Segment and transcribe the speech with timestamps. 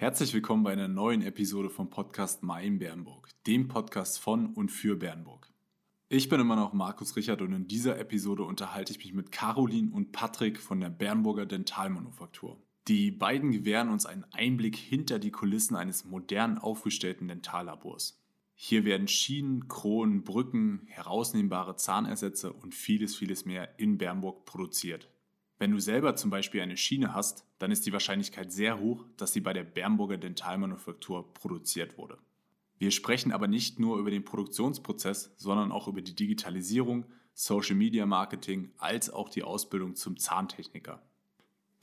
[0.00, 4.94] Herzlich willkommen bei einer neuen Episode vom Podcast Mein Bernburg, dem Podcast von und für
[4.94, 5.50] Bernburg.
[6.08, 9.90] Ich bin immer noch Markus Richard und in dieser Episode unterhalte ich mich mit Caroline
[9.90, 12.62] und Patrick von der Bernburger Dentalmanufaktur.
[12.86, 18.22] Die beiden gewähren uns einen Einblick hinter die Kulissen eines modern aufgestellten Dentallabors.
[18.54, 25.10] Hier werden Schienen, Kronen, Brücken, herausnehmbare Zahnersätze und vieles, vieles mehr in Bernburg produziert.
[25.58, 29.32] Wenn du selber zum Beispiel eine Schiene hast, dann ist die Wahrscheinlichkeit sehr hoch, dass
[29.32, 32.18] sie bei der Bernburger Dentalmanufaktur produziert wurde.
[32.78, 38.06] Wir sprechen aber nicht nur über den Produktionsprozess, sondern auch über die Digitalisierung, Social Media
[38.06, 41.02] Marketing als auch die Ausbildung zum Zahntechniker.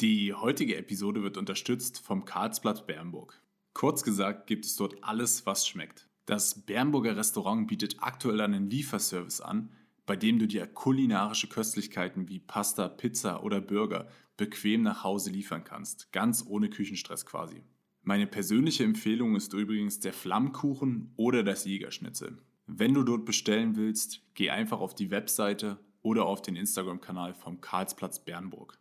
[0.02, 3.42] Die heutige Episode wird unterstützt vom Karlsblatt Bernburg.
[3.74, 6.08] Kurz gesagt gibt es dort alles, was schmeckt.
[6.26, 9.70] Das Bernburger Restaurant bietet aktuell einen Lieferservice an,
[10.06, 15.64] bei dem du dir kulinarische Köstlichkeiten wie Pasta, Pizza oder Burger bequem nach Hause liefern
[15.64, 17.64] kannst, ganz ohne Küchenstress quasi.
[18.02, 22.38] Meine persönliche Empfehlung ist übrigens der Flammkuchen oder das Jägerschnitzel.
[22.68, 27.62] Wenn du dort bestellen willst, geh einfach auf die Webseite oder auf den Instagram-Kanal vom
[27.62, 28.78] Karlsplatz Bernburg.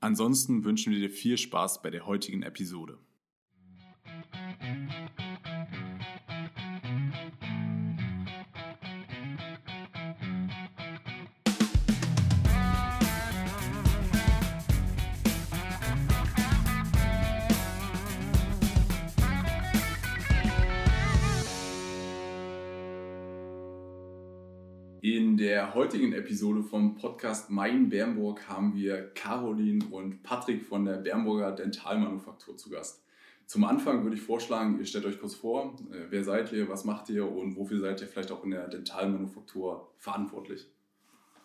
[0.00, 2.98] Ansonsten wünschen wir dir viel Spaß bei der heutigen Episode.
[25.10, 30.98] In der heutigen Episode vom Podcast Mein Bernburg haben wir Caroline und Patrick von der
[30.98, 33.02] Bernburger Dentalmanufaktur zu Gast.
[33.46, 36.84] Zum Anfang würde ich vorschlagen, ihr stellt euch kurz vor, äh, wer seid ihr, was
[36.84, 40.66] macht ihr und wofür seid ihr vielleicht auch in der Dentalmanufaktur verantwortlich?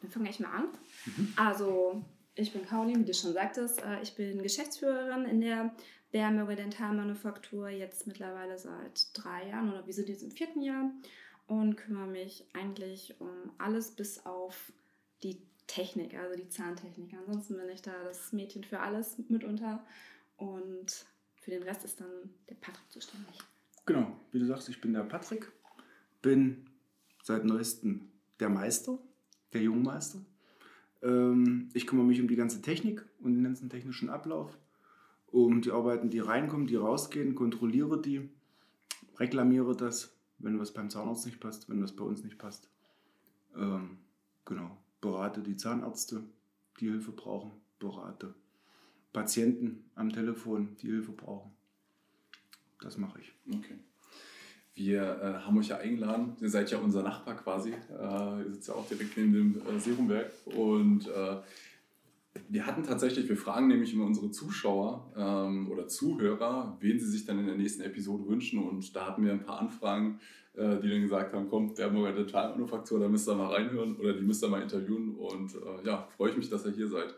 [0.01, 0.65] Dann fange ich mal an.
[1.05, 1.33] Mhm.
[1.37, 2.03] Also,
[2.35, 3.81] ich bin Caroline, wie du schon sagtest.
[3.81, 5.73] Äh, ich bin Geschäftsführerin in der
[6.11, 10.91] Bernburger Dentalmanufaktur jetzt mittlerweile seit drei Jahren oder wir sind jetzt im vierten Jahr
[11.47, 14.71] und kümmere mich eigentlich um alles bis auf
[15.23, 17.13] die Technik, also die Zahntechnik.
[17.13, 19.85] Ansonsten bin ich da das Mädchen für alles mitunter
[20.37, 21.05] und
[21.35, 23.39] für den Rest ist dann der Patrick zuständig.
[23.85, 25.51] Genau, wie du sagst, ich bin der Patrick,
[26.21, 26.69] bin
[27.21, 28.09] seit neuestem
[28.39, 28.97] der Meister,
[29.51, 30.19] der Jungmeister.
[31.01, 34.57] Ähm, ich kümmere mich um die ganze Technik und den ganzen technischen Ablauf,
[35.27, 38.29] um die Arbeiten, die reinkommen, die rausgehen, kontrolliere die,
[39.17, 42.69] reklamiere das wenn was beim Zahnarzt nicht passt, wenn was bei uns nicht passt.
[43.55, 43.97] Ähm,
[44.45, 46.23] genau, berate die Zahnärzte,
[46.79, 48.35] die Hilfe brauchen, berate
[49.11, 51.51] Patienten am Telefon, die Hilfe brauchen.
[52.81, 53.33] Das mache ich.
[53.47, 53.77] Okay.
[54.75, 56.35] Wir äh, haben euch ja eingeladen.
[56.41, 57.73] Ihr seid ja unser Nachbar quasi.
[57.73, 60.33] Äh, ihr sitzt ja auch direkt neben dem äh, Serumwerk.
[60.45, 61.37] Und äh,
[62.49, 67.25] wir hatten tatsächlich, wir fragen nämlich immer unsere Zuschauer ähm, oder Zuhörer, wen sie sich
[67.25, 68.59] dann in der nächsten Episode wünschen.
[68.59, 70.19] Und da hatten wir ein paar Anfragen,
[70.55, 74.23] äh, die dann gesagt haben, kommt, Bernburger Dentalmanufaktur, da müsst ihr mal reinhören oder die
[74.23, 75.15] müsst ihr mal interviewen.
[75.15, 77.13] Und äh, ja, freue ich mich, dass ihr hier seid.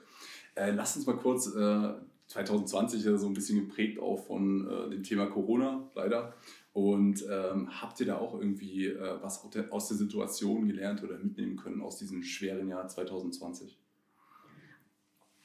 [0.56, 4.90] Äh, lasst uns mal kurz, 2020 äh, ja so ein bisschen geprägt auch von äh,
[4.90, 6.34] dem Thema Corona, leider.
[6.74, 11.56] Und ähm, habt ihr da auch irgendwie äh, was aus der Situation gelernt oder mitnehmen
[11.56, 13.80] können aus diesem schweren Jahr 2020?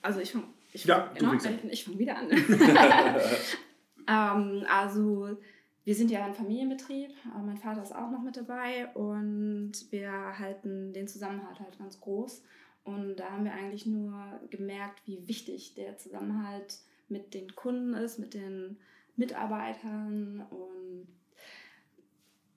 [0.03, 2.31] Also ich fange ich ja, genau, ich fang wieder an.
[4.09, 5.37] ähm, also
[5.85, 10.39] wir sind ja ein Familienbetrieb, aber mein Vater ist auch noch mit dabei und wir
[10.39, 12.43] halten den Zusammenhalt halt ganz groß.
[12.85, 16.79] Und da haben wir eigentlich nur gemerkt, wie wichtig der Zusammenhalt
[17.09, 18.79] mit den Kunden ist, mit den
[19.17, 21.09] Mitarbeitern und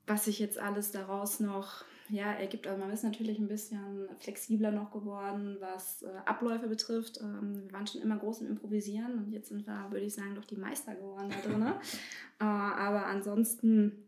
[0.05, 2.67] was sich jetzt alles daraus noch ja, ergibt.
[2.67, 7.19] Also man ist natürlich ein bisschen flexibler noch geworden, was äh, Abläufe betrifft.
[7.19, 10.35] Ähm, wir waren schon immer groß im Improvisieren und jetzt sind wir, würde ich sagen,
[10.35, 11.63] doch die Meister geworden da drin.
[12.39, 14.03] äh, aber ansonsten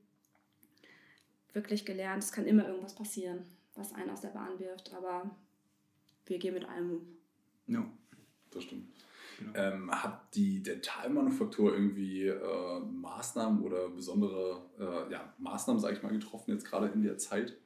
[1.53, 3.43] wirklich gelernt, es kann immer irgendwas passieren,
[3.73, 5.31] was einen aus der Bahn wirft, aber
[6.27, 7.07] wir gehen mit allem um.
[7.66, 7.89] Ja,
[8.51, 8.87] das stimmt.
[9.39, 9.51] Genau.
[9.55, 16.11] Ähm, hat die Dentalmanufaktur irgendwie äh, Maßnahmen oder besondere äh, ja, Maßnahmen, sage ich mal,
[16.11, 17.57] getroffen, jetzt gerade in der Zeit?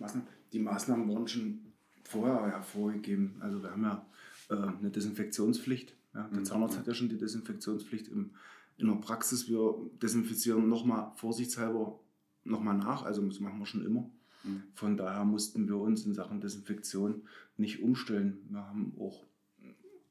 [0.00, 0.28] Maßnahmen.
[0.52, 1.60] Die Maßnahmen wurden schon
[2.04, 3.36] vorher ja vorgegeben.
[3.40, 4.06] Also wir haben ja
[4.48, 5.94] äh, eine Desinfektionspflicht.
[6.14, 6.28] Ja.
[6.28, 6.44] Der mhm.
[6.44, 8.30] Zahnarzt hat ja schon die Desinfektionspflicht im,
[8.78, 9.48] in der Praxis.
[9.48, 12.00] Wir desinfizieren nochmal vorsichtshalber
[12.44, 13.04] nochmal nach.
[13.04, 14.10] Also das machen wir schon immer.
[14.42, 14.62] Mhm.
[14.74, 17.22] Von daher mussten wir uns in Sachen Desinfektion
[17.56, 18.38] nicht umstellen.
[18.48, 19.24] Wir haben auch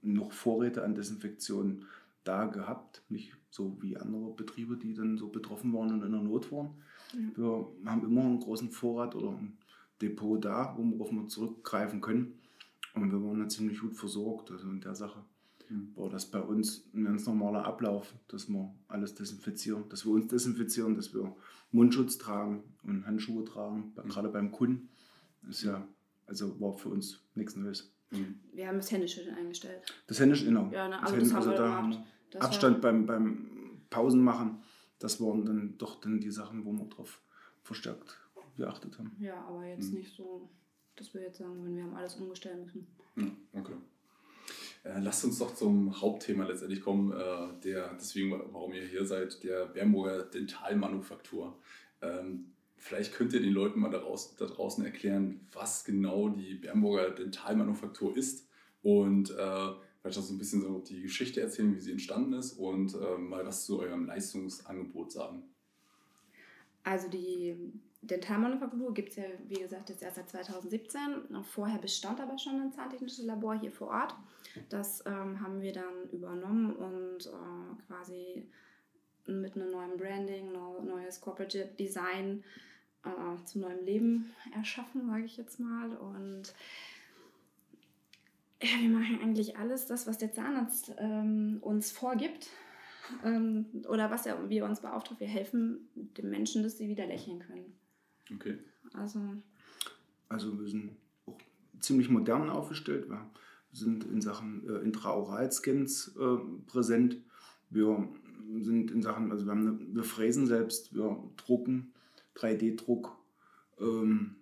[0.01, 1.85] noch Vorräte an Desinfektion
[2.23, 6.21] da gehabt, nicht so wie andere Betriebe, die dann so betroffen waren und in der
[6.21, 6.71] Not waren.
[7.13, 7.31] Mhm.
[7.35, 9.57] Wir haben immer einen großen Vorrat oder einen
[10.01, 12.39] Depot da, worauf wir zurückgreifen können.
[12.93, 15.23] Und wir waren da ziemlich gut versorgt, also in der Sache.
[15.69, 15.93] mhm.
[15.95, 20.27] war das bei uns ein ganz normaler Ablauf, dass wir alles desinfizieren, dass wir uns
[20.27, 21.35] desinfizieren, dass wir
[21.71, 24.09] Mundschutz tragen und Handschuhe tragen, mhm.
[24.09, 24.89] gerade beim Kunden.
[25.47, 25.87] ist ja,
[26.25, 27.93] also war für uns nichts Neues.
[28.11, 28.39] Mhm.
[28.53, 29.81] Wir haben das Händeschütteln eingestellt.
[30.07, 30.71] Das Händeschütteln, genau.
[30.73, 31.91] Ja, ne, also das, das haben also wir da haben
[32.31, 34.63] wir Abstand beim, beim Pausen machen,
[34.99, 37.21] das waren dann doch dann die Sachen, wo wir drauf
[37.63, 38.17] verstärkt
[38.59, 39.15] geachtet haben.
[39.19, 39.99] Ja, aber jetzt mhm.
[39.99, 40.49] nicht so,
[40.95, 42.87] dass wir jetzt sagen würden, wir haben alles umgestellt müssen.
[43.15, 43.73] Mhm, okay.
[44.83, 49.43] Äh, lasst uns doch zum Hauptthema letztendlich kommen, äh, der, deswegen, warum ihr hier seid,
[49.43, 51.57] der Bernburger Dentalmanufaktur.
[52.01, 56.55] Ähm, vielleicht könnt ihr den Leuten mal da, raus, da draußen erklären, was genau die
[56.55, 58.47] Bernburger Dentalmanufaktur ist
[58.81, 59.69] und äh,
[60.01, 63.45] vielleicht auch so ein bisschen so die Geschichte erzählen, wie sie entstanden ist und mal
[63.45, 65.43] was zu eurem Leistungsangebot sagen.
[66.83, 71.43] Also die Dentalmanufaktur gibt es ja, wie gesagt, jetzt erst seit 2017.
[71.43, 74.15] Vorher bestand aber schon ein zahntechnisches Labor hier vor Ort.
[74.69, 78.47] Das ähm, haben wir dann übernommen und äh, quasi
[79.25, 82.43] mit einem neuen Branding, neues Corporate Design
[83.03, 85.95] äh, zu neuem Leben erschaffen, sage ich jetzt mal.
[85.97, 86.53] Und
[88.61, 92.49] ja, wir machen eigentlich alles das, was der Zahnarzt ähm, uns vorgibt
[93.23, 95.19] ähm, oder was er, wir uns beauftragt.
[95.19, 97.78] Wir helfen den Menschen, dass sie wieder lächeln können.
[98.33, 98.59] Okay.
[98.93, 99.19] Also,
[100.27, 101.37] also wir sind auch
[101.79, 103.09] ziemlich modern aufgestellt.
[103.09, 103.29] Wir
[103.71, 106.37] sind in Sachen äh, Intraoral-Scans äh,
[106.67, 107.17] präsent.
[107.69, 108.07] Wir
[108.61, 111.93] sind in Sachen, also wir, haben eine, wir fräsen selbst, wir drucken,
[112.35, 113.15] 3D-Druck.
[113.79, 114.37] Ähm,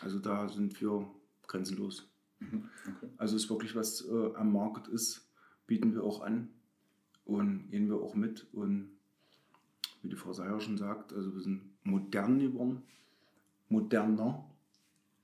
[0.00, 1.10] also da sind wir
[1.46, 2.08] grenzenlos.
[2.40, 2.68] Mhm.
[2.96, 3.08] Okay.
[3.18, 5.28] Also ist wirklich was äh, am Markt ist,
[5.66, 6.48] bieten wir auch an
[7.24, 8.46] und gehen wir auch mit.
[8.52, 8.90] Und
[10.02, 12.82] wie die Frau Seyer schon sagt, also wir sind modern geworden,
[13.72, 14.44] moderner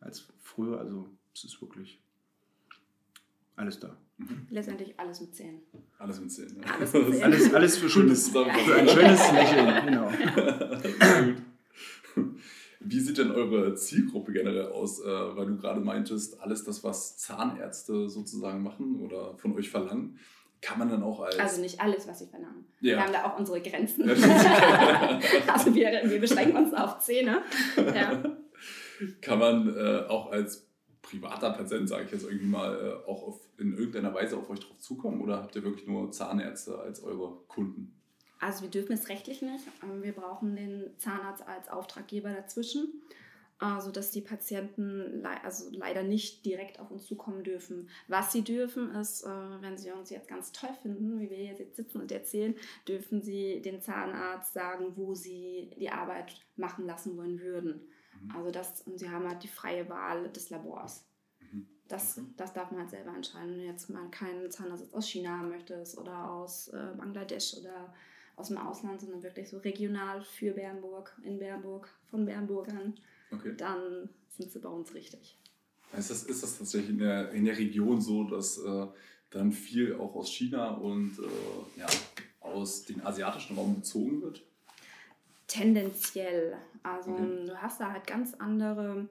[0.00, 0.81] als früher.
[0.81, 2.00] Also es ist wirklich
[3.56, 3.97] alles da.
[4.50, 5.61] Letztendlich alles mit Zähnen.
[5.99, 6.61] Alles mit Zähnen.
[6.61, 6.75] Ja.
[6.75, 7.23] Alles, mit Zähnen.
[7.23, 9.87] alles, alles für, schönes, für ein schönes Lächeln.
[9.87, 10.11] Genau.
[12.81, 15.01] Wie sieht denn eure Zielgruppe generell aus?
[15.01, 20.19] Äh, weil du gerade meintest, alles das, was Zahnärzte sozusagen machen oder von euch verlangen,
[20.60, 21.38] kann man dann auch als.
[21.38, 22.66] Also nicht alles, was sie verlangen.
[22.81, 22.96] Ja.
[22.96, 24.08] Wir haben da auch unsere Grenzen.
[25.46, 27.43] also wir, wir beschränken uns auf Zähne.
[27.76, 28.22] Ja.
[29.20, 30.69] Kann man äh, auch als
[31.02, 34.60] privater Patient, sage ich jetzt irgendwie mal, äh, auch auf, in irgendeiner Weise auf euch
[34.60, 37.94] drauf zukommen oder habt ihr wirklich nur Zahnärzte als eure Kunden?
[38.40, 39.64] Also wir dürfen es rechtlich nicht.
[39.82, 43.02] Ähm, wir brauchen den Zahnarzt als Auftraggeber dazwischen,
[43.60, 47.88] äh, sodass die Patienten also leider nicht direkt auf uns zukommen dürfen.
[48.06, 49.28] Was sie dürfen ist, äh,
[49.60, 52.55] wenn sie uns jetzt ganz toll finden, wie wir jetzt sitzen und erzählen,
[52.87, 57.88] dürfen sie den Zahnarzt sagen, wo sie die Arbeit machen lassen wollen würden.
[58.22, 58.37] Mhm.
[58.37, 61.05] Also das, und sie haben halt die freie Wahl des Labors.
[61.40, 61.66] Mhm.
[61.88, 63.56] Das, das darf man halt selber entscheiden.
[63.56, 67.93] Wenn jetzt mal keinen Zahnarzt aus China haben möchtest oder aus äh, Bangladesch oder
[68.37, 72.94] aus dem Ausland, sondern wirklich so regional für Bernburg, in Bernburg, von Bernburgern,
[73.33, 73.55] okay.
[73.57, 75.39] dann sind sie bei uns richtig.
[75.97, 78.87] Ist das, ist das tatsächlich in der, in der Region so, dass äh,
[79.31, 81.87] dann viel auch aus China und äh, ja,
[82.41, 84.43] aus dem asiatischen Raum bezogen wird?
[85.47, 86.57] Tendenziell.
[86.83, 87.47] Also okay.
[87.47, 89.09] du hast da halt ganz andere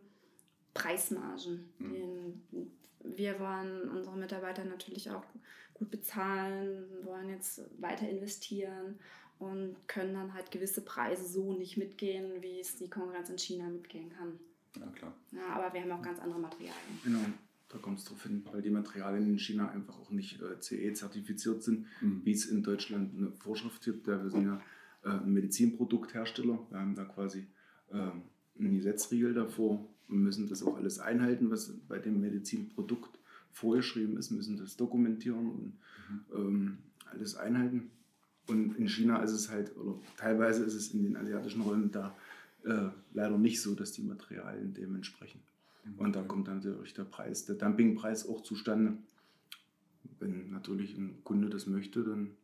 [0.73, 1.69] Preismargen.
[1.79, 2.41] Mhm.
[3.03, 5.23] Wir wollen unsere Mitarbeiter natürlich auch
[5.73, 8.99] gut bezahlen, wollen jetzt weiter investieren
[9.39, 13.69] und können dann halt gewisse Preise so nicht mitgehen, wie es die Konkurrenz in China
[13.69, 14.39] mitgehen kann.
[14.79, 15.13] Ja, klar.
[15.31, 16.99] Ja, aber wir haben auch ganz andere Materialien.
[17.03, 17.19] Genau,
[17.69, 21.63] da kommt es drauf hin, weil die Materialien in China einfach auch nicht äh, CE-zertifiziert
[21.63, 22.21] sind, mhm.
[22.23, 24.07] wie es in Deutschland eine Vorschrift gibt.
[24.07, 24.61] Ja, wir sind ja
[25.03, 26.59] äh, ein Medizinprodukthersteller.
[26.69, 27.47] Wir haben da quasi
[27.91, 28.11] äh,
[28.59, 33.19] einen Gesetzriegel davor und müssen das auch alles einhalten, was bei dem Medizinprodukt
[33.51, 35.73] vorgeschrieben ist, müssen das dokumentieren und
[36.09, 36.35] mhm.
[36.35, 37.91] ähm, alles einhalten.
[38.47, 42.15] Und in China ist es halt, oder teilweise ist es in den asiatischen Räumen da
[42.63, 45.41] äh, leider nicht so, dass die Materialien dem entsprechen.
[45.83, 45.99] Mhm.
[45.99, 48.97] Und da kommt dann natürlich der Preis, der Dumpingpreis auch zustande.
[50.19, 52.35] Wenn natürlich ein Kunde das möchte, dann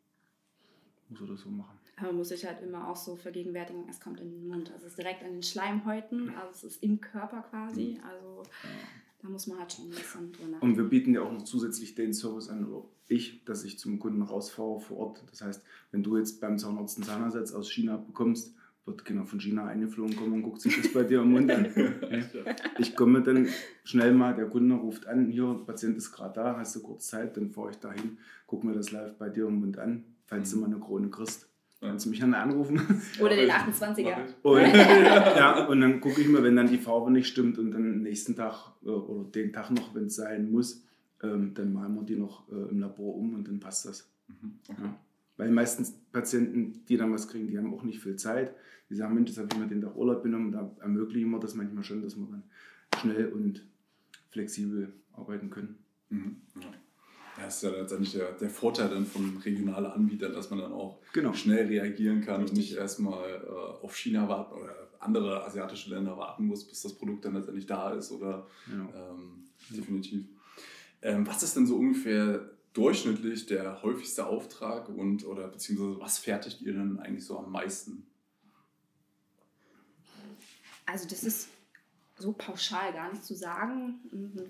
[1.10, 1.78] muss er das so machen.
[1.98, 4.72] Aber man muss sich halt immer auch so vergegenwärtigen, es kommt in den Mund.
[4.72, 8.00] Also es ist direkt an den Schleimhäuten, also es ist im Körper quasi.
[8.00, 8.04] Mhm.
[8.04, 8.70] Also ja.
[9.24, 11.96] Da muss man halt schon ein bisschen drüber Und wir bieten ja auch noch zusätzlich
[11.96, 15.24] den Service an, oder ich, dass ich zum Kunden rausfahre vor Ort.
[15.32, 18.54] Das heißt, wenn du jetzt beim Zahnarzt einen Zahnersatz aus China bekommst,
[18.86, 21.68] wird genau von China eingeflogen kommen und guckt sich das bei dir im Mund an.
[22.80, 23.48] Ich komme dann
[23.86, 27.08] schnell mal, der Kunde ruft an, hier, der Patient ist gerade da, hast du kurz
[27.08, 30.52] Zeit, dann fahre ich dahin, guck mir das live bei dir im Mund an, falls
[30.54, 30.56] mhm.
[30.56, 31.48] du mal eine Krone kriegst.
[31.84, 32.80] Kannst du mich dann anrufen?
[33.20, 34.16] Oder den 28er.
[34.42, 38.02] Und, ja, und dann gucke ich mal, wenn dann die Farbe nicht stimmt und dann
[38.02, 40.86] nächsten Tag äh, oder den Tag noch, wenn es sein muss,
[41.22, 44.10] ähm, dann malen wir die noch äh, im Labor um und dann passt das.
[44.30, 44.60] Mhm.
[44.70, 44.82] Okay.
[44.82, 44.98] Ja.
[45.36, 48.54] Weil meistens Patienten, die dann was kriegen, die haben auch nicht viel Zeit.
[48.90, 50.52] Die sagen, Mensch, das habe ich mir den Tag Urlaub genommen.
[50.54, 52.44] Da ermöglichen wir das manchmal schon, dass wir dann
[53.02, 53.66] schnell und
[54.30, 55.80] flexibel arbeiten können.
[56.10, 56.38] Mhm.
[56.62, 56.68] Ja.
[57.38, 60.72] Ja, das ist ja letztendlich der, der Vorteil dann von regionalen Anbietern, dass man dann
[60.72, 61.34] auch Genau.
[61.34, 62.52] schnell reagieren kann Richtig.
[62.52, 66.94] und nicht erstmal äh, auf China warten oder andere asiatische Länder warten muss, bis das
[66.94, 69.12] Produkt dann letztendlich da ist oder Ja.
[69.12, 70.26] ähm, definitiv.
[71.02, 76.62] Ähm, was ist denn so ungefähr durchschnittlich der häufigste Auftrag und oder beziehungsweise was fertigt
[76.62, 78.06] ihr denn eigentlich so am meisten?
[80.86, 81.48] Also das ist
[82.24, 84.00] so pauschal gar nicht zu sagen.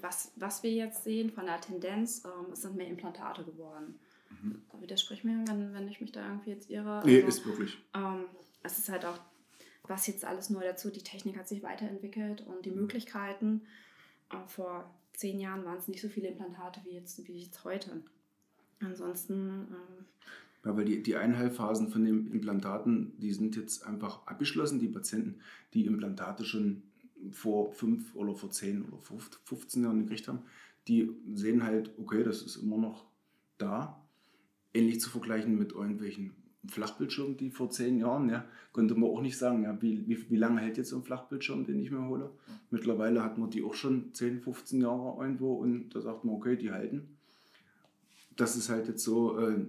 [0.02, 4.00] Was, was wir jetzt sehen von der Tendenz, ähm, es sind mehr Implantate geworden.
[4.30, 4.62] Mhm.
[4.72, 7.02] Da widersprich mir, wenn, wenn ich mich da irgendwie jetzt irre.
[7.06, 7.78] Nee, Also, ist wirklich.
[7.96, 8.26] ähm,
[8.62, 9.20] es ist halt auch,
[9.88, 13.62] was jetzt alles neu dazu, die Technik hat sich weiterentwickelt und die Möglichkeiten.
[14.32, 18.02] Äh, vor zehn Jahren waren es nicht so viele Implantate wie jetzt, wie jetzt heute.
[18.80, 20.06] Ansonsten, ähm,
[20.66, 24.80] Ja, weil die, die Einheilphasen von den Implantaten, die sind jetzt einfach abgeschlossen.
[24.80, 25.40] Die Patienten,
[25.74, 26.84] die Implantate schon
[27.32, 30.40] vor fünf oder vor zehn oder vor 15 Jahren gekriegt haben,
[30.88, 33.06] die sehen halt, okay, das ist immer noch
[33.58, 34.02] da.
[34.74, 36.34] Ähnlich zu vergleichen mit irgendwelchen
[36.68, 40.38] Flachbildschirmen, die vor zehn Jahren, ja, konnte man auch nicht sagen, ja, wie, wie, wie
[40.38, 42.32] lange hält jetzt so ein Flachbildschirm, den ich mir hole.
[42.70, 46.56] Mittlerweile hat man die auch schon 10, 15 Jahre irgendwo und da sagt man, okay,
[46.56, 47.18] die halten.
[48.36, 49.66] Das ist halt jetzt so, äh,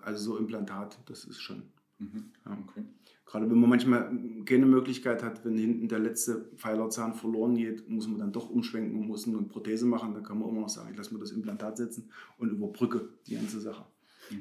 [0.00, 1.62] also so Implantat, das ist schon.
[1.98, 2.30] Mhm.
[2.44, 2.58] Ja.
[2.68, 2.84] Okay.
[3.26, 4.10] Gerade wenn man manchmal
[4.44, 8.96] keine Möglichkeit hat, wenn hinten der letzte Pfeilerzahn verloren geht, muss man dann doch umschwenken
[8.98, 10.14] und muss eine Prothese machen.
[10.14, 13.34] Dann kann man immer noch sagen, ich lasse mir das Implantat setzen und überbrücke die
[13.34, 13.84] ganze Sache.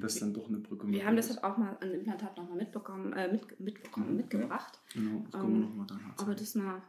[0.01, 0.88] Das ist dann doch eine Brücke.
[0.88, 4.80] wir haben das halt auch mal ein Implantat nochmal mitbekommen, äh, mit, mitbekommen, Mhm, mitgebracht.
[4.94, 6.38] Genau, das können wir Ähm, noch mal dann Aber zeigen.
[6.39, 6.82] das mal,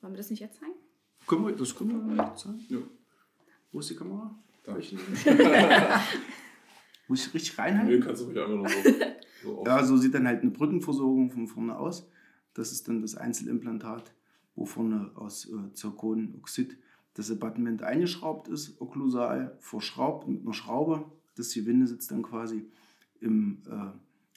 [0.00, 0.72] wollen wir das nicht jetzt zeigen?
[1.26, 2.64] Können wir, das können wir mal zeigen.
[2.68, 2.78] Ja.
[3.72, 4.36] Wo ist die Kamera?
[4.64, 4.76] Da.
[7.10, 8.00] Muss ich richtig Nee, reinhalten?
[8.00, 8.78] kannst du mich einfach noch so,
[9.42, 12.08] so Ja, so sieht dann halt eine Brückenversorgung von vorne aus.
[12.54, 14.14] Das ist dann das Einzelimplantat,
[14.54, 16.76] wo vorne aus äh, Zirkonoxid
[17.14, 21.04] das Abattement eingeschraubt ist, okklusal verschraubt mit einer Schraube.
[21.34, 22.64] Das Gewinde sitzt dann quasi
[23.20, 23.90] im äh,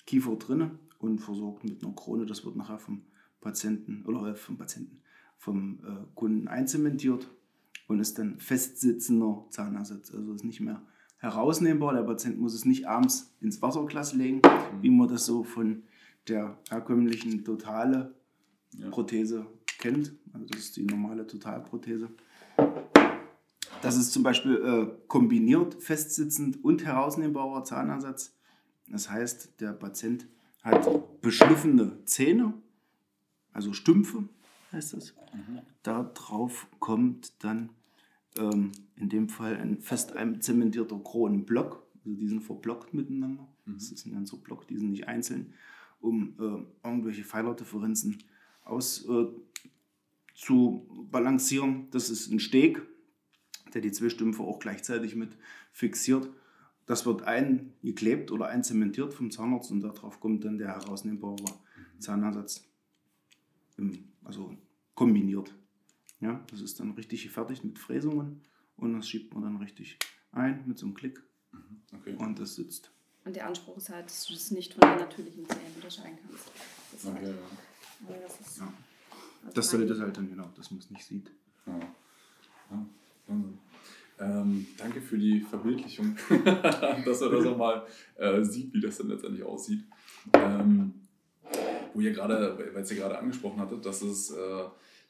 [0.07, 2.25] Kiefer drinne und versorgt mit einer Krone.
[2.25, 3.03] Das wird nachher vom
[3.39, 4.99] Patienten oder äh, vom Patienten,
[5.37, 7.29] vom äh, Kunden einzementiert
[7.87, 10.11] und ist dann festsitzender Zahnersatz.
[10.11, 10.81] Also ist nicht mehr
[11.23, 11.93] herausnehmbar.
[11.93, 14.41] Der Patient muss es nicht abends ins Wasserglas legen,
[14.81, 15.83] wie man das so von
[16.27, 18.13] der herkömmlichen totale
[18.77, 18.89] Ja.
[18.89, 19.45] Prothese
[19.79, 20.13] kennt.
[20.33, 22.09] Also das ist die normale Totalprothese.
[23.81, 28.35] Das ist zum Beispiel äh, kombiniert, festsitzend und herausnehmbarer Zahnersatz.
[28.87, 30.27] Das heißt, der Patient
[30.63, 32.53] hat beschliffene Zähne,
[33.51, 34.23] also Stümpfe
[34.71, 35.13] heißt das.
[35.83, 37.69] Darauf kommt dann
[38.37, 41.83] ähm, in dem Fall ein fest zementierter Kronenblock.
[42.05, 43.47] Also die sind verblockt miteinander.
[43.65, 45.53] Das ist ein ganzer Block, die sind nicht einzeln,
[46.01, 48.23] um äh, irgendwelche Pfeilerdifferenzen
[48.63, 49.25] aus äh,
[50.33, 51.87] zu balancieren.
[51.91, 52.81] Das ist ein Steg,
[53.73, 55.37] der die zwei Stümpfe auch gleichzeitig mit
[55.71, 56.29] fixiert.
[56.85, 61.45] Das wird eingeklebt oder einzementiert vom Zahnarzt und darauf kommt dann der herausnehmbare
[61.99, 62.65] Zahnersatz,
[63.77, 64.57] im, also
[64.93, 65.55] kombiniert.
[66.23, 68.41] Ja, das ist dann richtig gefertigt mit Fräsungen
[68.77, 69.97] und das schiebt man dann richtig
[70.31, 71.21] ein mit so einem Klick
[71.93, 72.15] Okay.
[72.17, 72.91] und das sitzt.
[73.25, 76.49] Und der Anspruch ist halt, dass du das nicht von den natürlichen Zähnen unterscheiden kannst.
[76.91, 77.35] Das ist Okay, halt,
[78.09, 78.15] ja.
[78.27, 78.73] das ist, Ja.
[79.43, 81.29] also Das soll das halt dann genau, dass man es nicht sieht.
[81.67, 81.79] Ja.
[82.71, 82.85] Ja,
[83.27, 83.57] Wahnsinn.
[84.19, 86.15] Ähm, danke für die Verbildlichung,
[87.05, 89.83] dass er das auch mal äh, sieht, wie das dann letztendlich aussieht.
[90.33, 90.93] Ähm,
[91.93, 94.63] wo ihr gerade, weil es ihr gerade angesprochen hattet, dass es, äh,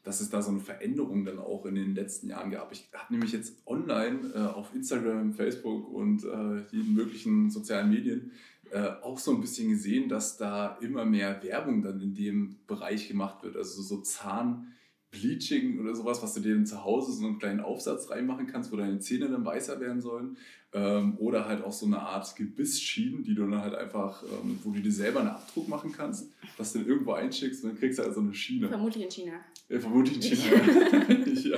[0.04, 2.72] dass es da so eine Veränderung dann auch in den letzten Jahren gab.
[2.72, 8.32] Ich habe nämlich jetzt online äh, auf Instagram, Facebook und äh, jeden möglichen sozialen Medien
[8.74, 13.08] äh, auch so ein bisschen gesehen, dass da immer mehr Werbung dann in dem Bereich
[13.08, 13.56] gemacht wird.
[13.56, 18.10] Also so Zahnbleaching oder sowas, was du dir dann zu Hause so einen kleinen Aufsatz
[18.10, 20.38] reinmachen kannst, wo deine Zähne dann weißer werden sollen.
[20.74, 24.72] Ähm, oder halt auch so eine Art Gebissschienen, die du dann halt einfach, ähm, wo
[24.72, 28.00] du dir selber einen Abdruck machen kannst, was du dann irgendwo einschickst und dann kriegst
[28.00, 28.70] du halt so eine Schiene.
[28.70, 29.34] Vermutlich in China.
[29.74, 31.58] Ja, vermutlich in China.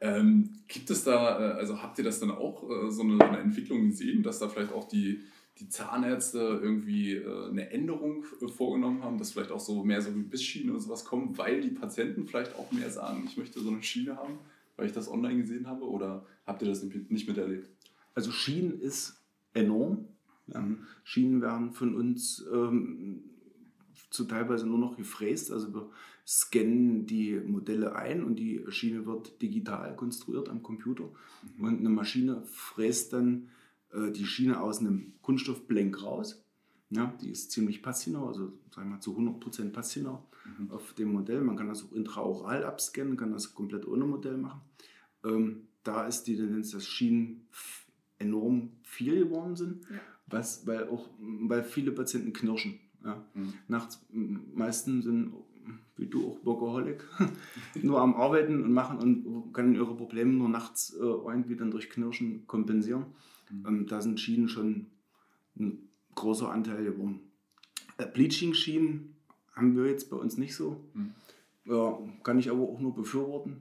[0.00, 3.38] Ähm, gibt es da, äh, also habt ihr das dann auch äh, so eine, eine
[3.38, 5.20] Entwicklung gesehen, dass da vielleicht auch die,
[5.60, 10.10] die Zahnärzte irgendwie äh, eine Änderung äh, vorgenommen haben, dass vielleicht auch so mehr so
[10.10, 13.82] Gebissschienen oder sowas kommen, weil die Patienten vielleicht auch mehr sagen, ich möchte so eine
[13.82, 14.38] Schiene haben,
[14.76, 15.88] weil ich das online gesehen habe?
[15.88, 17.68] Oder habt ihr das nicht miterlebt?
[18.14, 19.20] Also Schienen ist
[19.54, 20.08] enorm.
[20.48, 20.62] Ja.
[20.62, 20.78] Mhm.
[21.04, 23.22] Schienen werden von uns ähm,
[24.10, 25.52] zu teilweise nur noch gefräst.
[25.52, 25.90] Also wir
[26.26, 31.04] scannen die Modelle ein und die Schiene wird digital konstruiert am Computer.
[31.56, 31.64] Mhm.
[31.64, 33.48] Und eine Maschine fräst dann
[33.92, 36.44] äh, die Schiene aus einem Kunststoffblank raus.
[36.90, 40.26] Ja, die ist ziemlich passgenau, also sagen wir mal zu 100% passgenau
[40.58, 40.70] mhm.
[40.70, 41.40] auf dem Modell.
[41.40, 44.60] Man kann das auch intraoral abscannen, kann das komplett ohne Modell machen.
[45.24, 47.46] Ähm, da ist die Tendenz, dass Schienen
[48.18, 50.00] enorm viel geworden sind, ja.
[50.26, 52.78] was, weil, auch, weil viele Patienten knirschen.
[53.04, 53.24] Ja.
[53.34, 53.54] Mhm.
[53.68, 55.32] Nachts, meisten sind,
[55.96, 57.04] wie du auch Workaholic,
[57.82, 61.90] nur am Arbeiten und machen und können ihre Probleme nur nachts äh, irgendwie dann durch
[61.90, 63.06] Knirschen kompensieren.
[63.50, 63.66] Mhm.
[63.66, 64.86] Ähm, da sind Schienen schon
[65.58, 67.20] ein großer Anteil geworden.
[67.98, 69.14] Äh, Bleaching-Schienen
[69.54, 70.84] haben wir jetzt bei uns nicht so.
[70.94, 71.14] Mhm.
[71.66, 73.60] Ja, kann ich aber auch nur befürworten.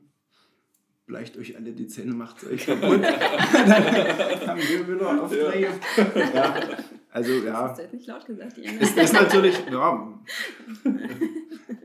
[1.05, 3.01] Bleicht euch alle die Zähne, macht es euch kaputt.
[3.03, 5.69] dann haben wir wieder Aufträge.
[6.15, 6.77] Ja.
[7.11, 7.43] Also ja.
[7.43, 8.77] Das hast du jetzt nicht laut gesagt, Ian.
[8.79, 10.19] Ist, ist natürlich, ja.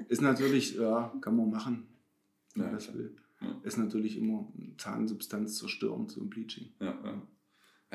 [0.08, 1.86] Ist natürlich, ja, kann man machen,
[2.54, 3.16] wenn ja, man das will.
[3.40, 3.60] Ja.
[3.62, 6.72] Ist natürlich immer Zahnsubstanz zerstören zum Bleaching.
[6.80, 7.22] Ja, ja.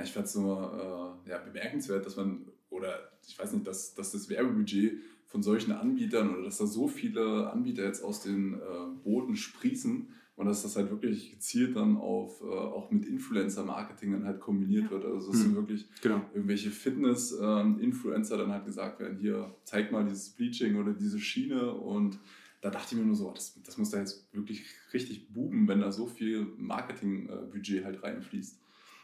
[0.04, 4.12] Ich fand es nur äh, ja, bemerkenswert, dass man, oder ich weiß nicht, dass, dass
[4.12, 8.58] das Werbebudget von solchen Anbietern oder dass da so viele Anbieter jetzt aus den äh,
[9.04, 10.08] Boden sprießen
[10.40, 14.86] und dass das halt wirklich gezielt dann auf, äh, auch mit Influencer-Marketing dann halt kombiniert
[14.86, 14.92] ja.
[14.92, 15.04] wird.
[15.04, 15.56] Also dass mhm.
[15.56, 16.22] wirklich genau.
[16.34, 21.74] irgendwelche Fitness-Influencer ähm, dann halt gesagt werden, hier, zeig mal dieses Bleaching oder diese Schiene
[21.74, 22.20] und
[22.62, 25.82] da dachte ich mir nur so, das, das muss da jetzt wirklich richtig buben, wenn
[25.82, 28.62] da so viel Marketing-Budget halt reinfließt.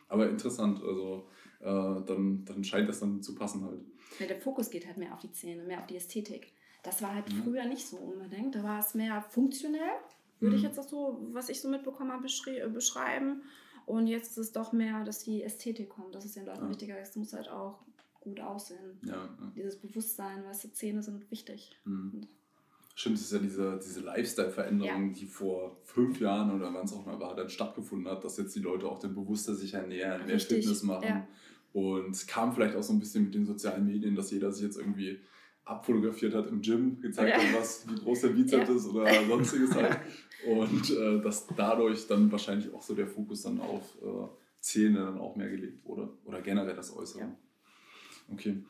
[0.07, 1.27] Aber interessant, also
[1.59, 3.81] äh, dann, dann scheint das dann zu passen halt.
[4.19, 6.53] Ja, der Fokus geht halt mehr auf die Zähne, mehr auf die Ästhetik.
[6.81, 7.43] Das war halt mhm.
[7.43, 8.55] früher nicht so unbedingt.
[8.55, 9.99] Da war es mehr funktionell,
[10.39, 10.57] würde mhm.
[10.57, 13.43] ich jetzt auch so, was ich so mitbekommen habe, äh, beschreiben.
[13.85, 16.69] Und jetzt ist es doch mehr, dass die Ästhetik kommt, dass es den Leuten ja.
[16.69, 17.09] wichtiger ist.
[17.09, 17.79] Es muss halt auch
[18.21, 18.99] gut aussehen.
[19.03, 19.51] Ja, ja.
[19.55, 21.77] Dieses Bewusstsein, weißt du, Zähne sind wichtig.
[21.85, 22.27] Mhm.
[22.97, 27.05] Stimmt, es ist ja diese, diese Lifestyle-Veränderung, die vor fünf Jahren oder wann es auch
[27.05, 30.35] mal war, dann stattgefunden hat, dass jetzt die Leute auch dann bewusster sich ernähren, mehr
[30.35, 30.59] Richtig.
[30.59, 31.27] Fitness machen.
[31.73, 34.63] Und es kam vielleicht auch so ein bisschen mit den sozialen Medien, dass jeder sich
[34.63, 35.19] jetzt irgendwie
[35.65, 39.97] abfotografiert hat im Gym, gezeigt hat, was, wie groß der Bizeps ist oder sonstiges halt.
[40.45, 44.27] Und äh, dass dadurch dann wahrscheinlich auch so der Fokus dann auf äh,
[44.59, 46.09] Zähne dann auch mehr gelegt wurde.
[46.25, 47.21] Oder generell das Äußere.
[47.21, 47.35] Ja.
[48.31, 48.63] Okay.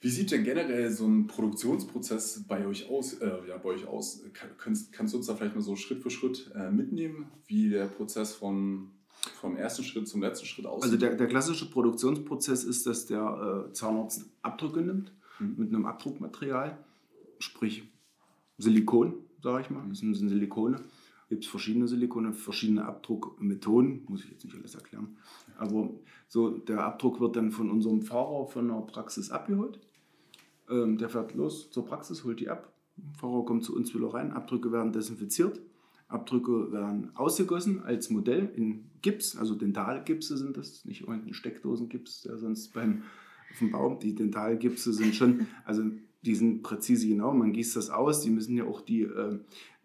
[0.00, 3.14] Wie sieht denn generell so ein Produktionsprozess bei euch aus?
[3.14, 4.22] Äh, ja, bei euch aus?
[4.58, 7.86] Kannst, kannst du uns da vielleicht mal so Schritt für Schritt äh, mitnehmen, wie der
[7.86, 8.90] Prozess von,
[9.40, 10.84] vom ersten Schritt zum letzten Schritt aussieht?
[10.84, 15.54] Also der, der klassische Produktionsprozess ist, dass der äh, Zahnarzt Abdrücke nimmt mhm.
[15.56, 16.76] mit einem Abdruckmaterial,
[17.38, 17.84] sprich
[18.58, 19.88] Silikon, sage ich mal.
[19.88, 20.82] Das sind, sind Silikone.
[21.34, 25.16] Gibt es verschiedene Silikone, verschiedene Abdruckmethoden, muss ich jetzt nicht alles erklären.
[25.58, 25.90] Aber
[26.28, 29.80] so der Abdruck wird dann von unserem Fahrer von der Praxis abgeholt
[30.70, 32.72] ähm, der fährt los zur Praxis, holt die ab.
[33.18, 34.32] Fahrer kommt zu uns wieder rein.
[34.32, 35.60] Abdrücke werden desinfiziert.
[36.08, 42.38] Abdrücke werden ausgegossen als Modell in Gips, also Dentalgipse sind das, nicht irgendein Steckdosengips, der
[42.38, 43.02] sonst beim
[43.50, 43.98] auf dem Baum.
[43.98, 45.82] Die Dentalgipse sind schon, also
[46.22, 49.38] die sind präzise genau, man gießt das aus, die müssen ja auch die äh,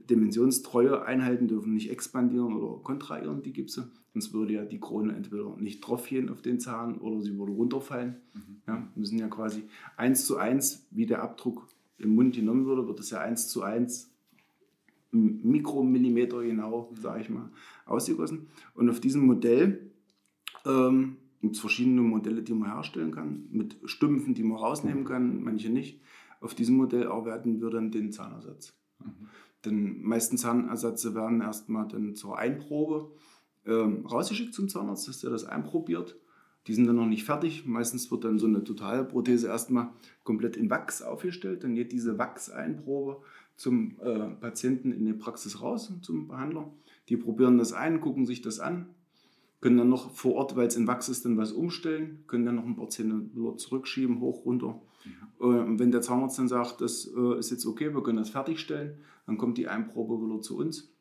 [0.10, 3.92] Dimensionstreue einhalten, dürfen nicht expandieren oder kontrahieren, die Gipse.
[4.14, 7.52] Sonst würde ja die Krone entweder nicht drauf gehen auf den Zahn oder sie würde
[7.52, 8.16] runterfallen.
[8.34, 8.62] Mhm.
[8.68, 9.64] Ja, müssen ja quasi
[9.98, 11.68] eins zu eins, wie der Abdruck
[11.98, 14.12] im Mund genommen würde, wird es ja eins zu eins
[15.12, 17.02] Mikromillimeter genau, mhm.
[17.02, 17.50] sage ich mal,
[17.86, 18.48] ausgegossen.
[18.74, 19.92] Und auf diesem Modell
[20.66, 25.42] ähm, gibt es verschiedene Modelle, die man herstellen kann, mit Stümpfen, die man rausnehmen kann,
[25.44, 26.02] manche nicht.
[26.42, 28.74] Auf diesem Modell arbeiten wir dann den Zahnersatz.
[29.00, 29.28] Mhm.
[29.66, 33.12] Den meisten Zahnersätze werden erstmal dann zur Einprobe
[33.66, 36.18] ähm, rausgeschickt zum Zahnarzt, dass der das einprobiert.
[36.68, 37.66] Die sind dann noch nicht fertig.
[37.66, 39.90] Meistens wird dann so eine Totalprothese erstmal
[40.24, 41.64] komplett in Wachs aufgestellt.
[41.64, 43.22] Dann geht diese Wachseinprobe
[43.56, 46.72] zum äh, Patienten in die Praxis raus, zum Behandler.
[47.10, 48.90] Die probieren das ein, gucken sich das an,
[49.62, 52.56] können dann noch vor Ort, weil es in Wachs ist, dann was umstellen, können dann
[52.56, 54.80] noch ein paar Zähne zurückschieben, hoch, runter.
[55.40, 55.46] Mhm.
[55.46, 59.00] Und wenn der Zahnarzt dann sagt, das äh, ist jetzt okay, wir können das fertigstellen,
[59.30, 60.92] dann kommt die Einprobe wieder zu uns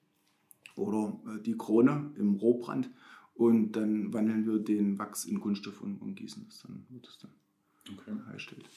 [0.77, 2.91] oder äh, die Krone im Rohbrand
[3.35, 7.19] und dann wandeln wir den Wachs in Kunststoff und, und gießen das dann, wird das
[7.19, 7.31] dann
[7.91, 8.12] okay.
[8.27, 8.69] hergestellt.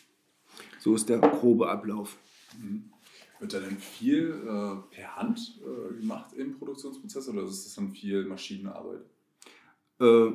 [0.79, 2.17] So ist der grobe Ablauf.
[2.57, 2.91] Mhm.
[3.39, 7.91] Wird da denn viel äh, per Hand äh, gemacht im Produktionsprozess oder ist das dann
[7.91, 9.01] viel Maschinenarbeit?
[9.99, 10.31] Äh,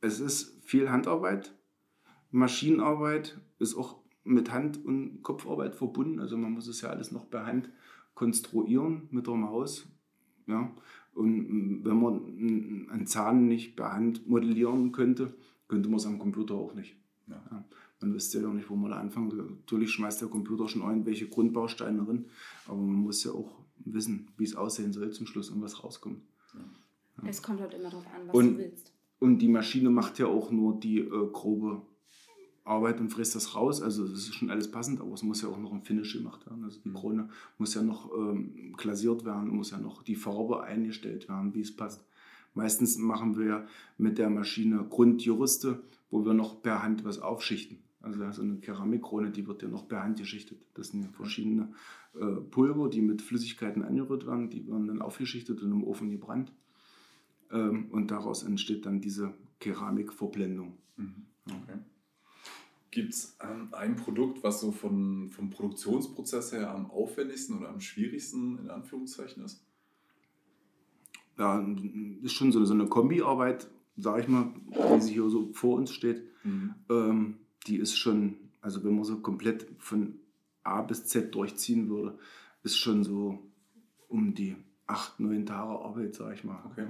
[0.00, 1.54] es ist viel Handarbeit.
[2.32, 6.18] Maschinenarbeit ist auch mit Hand- und Kopfarbeit verbunden.
[6.18, 7.70] Also man muss es ja alles noch per Hand
[8.14, 9.86] konstruieren mit der Maus.
[10.46, 10.70] Ja?
[11.14, 15.34] Und wenn man einen Zahn nicht per Hand modellieren könnte,
[15.68, 16.96] könnte man es am Computer auch nicht.
[17.26, 17.42] Ja.
[17.50, 17.64] Ja.
[18.00, 19.28] Man wüsste ja auch nicht, wo man da anfangen.
[19.60, 22.26] Natürlich schmeißt der Computer schon irgendwelche Grundbausteine drin,
[22.66, 26.20] aber man muss ja auch wissen, wie es aussehen soll zum Schluss und was rauskommt.
[26.54, 27.28] Ja.
[27.28, 28.92] Es kommt halt immer darauf an, was und, du willst.
[29.20, 31.82] Und die Maschine macht ja auch nur die äh, grobe
[32.64, 33.82] Arbeit und frisst das raus.
[33.82, 36.46] Also das ist schon alles passend, aber es muss ja auch noch ein Finish gemacht
[36.46, 36.64] werden.
[36.64, 36.94] Also die mhm.
[36.94, 41.60] Krone muss ja noch ähm, glasiert werden, muss ja noch die Farbe eingestellt werden, wie
[41.60, 42.04] es passt.
[42.54, 43.66] Meistens machen wir
[43.98, 47.78] mit der Maschine Grundjuriste, wo wir noch per Hand was aufschichten.
[48.02, 50.66] Also so eine Keramikkrone, die wird ja noch per Hand geschichtet.
[50.74, 51.72] Das sind verschiedene
[52.14, 56.52] äh, Pulver, die mit Flüssigkeiten angerührt werden, die werden dann aufgeschichtet und im Ofen gebrannt.
[57.50, 60.76] Ähm, und daraus entsteht dann diese Keramikverblendung.
[60.96, 61.26] Mhm.
[61.46, 61.78] Okay.
[62.92, 67.80] Gibt es ähm, ein Produkt, was so von, vom Produktionsprozess her am aufwendigsten oder am
[67.80, 69.64] schwierigsten in Anführungszeichen ist?
[71.38, 71.66] Ja,
[72.22, 74.52] ist schon so, so eine Kombiarbeit, sage ich mal,
[74.94, 76.22] die sie hier so vor uns steht.
[76.44, 76.74] Mhm.
[76.90, 80.18] Ähm, die ist schon, also wenn man so komplett von
[80.62, 82.18] A bis Z durchziehen würde,
[82.62, 83.38] ist schon so
[84.08, 84.54] um die
[84.86, 86.62] acht, neun Tage Arbeit, sage ich mal.
[86.66, 86.88] Okay.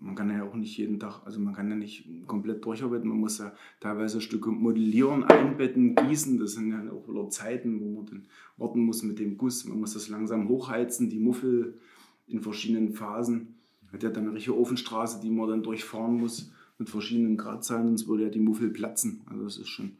[0.00, 3.18] Man kann ja auch nicht jeden Tag, also man kann ja nicht komplett durcharbeiten, man
[3.18, 8.06] muss ja teilweise Stücke modellieren, einbetten, gießen, das sind ja auch wieder Zeiten, wo man
[8.06, 11.78] dann warten muss mit dem Guss, man muss das langsam hochheizen, die Muffel
[12.26, 13.56] in verschiedenen Phasen.
[13.92, 18.08] Hat ja dann eine richtige Ofenstraße, die man dann durchfahren muss mit verschiedenen Gradzahlen, sonst
[18.08, 19.20] würde ja die Muffel platzen.
[19.26, 19.96] Also das ist schon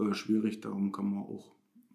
[0.00, 1.52] äh, schwierig, darum kann man auch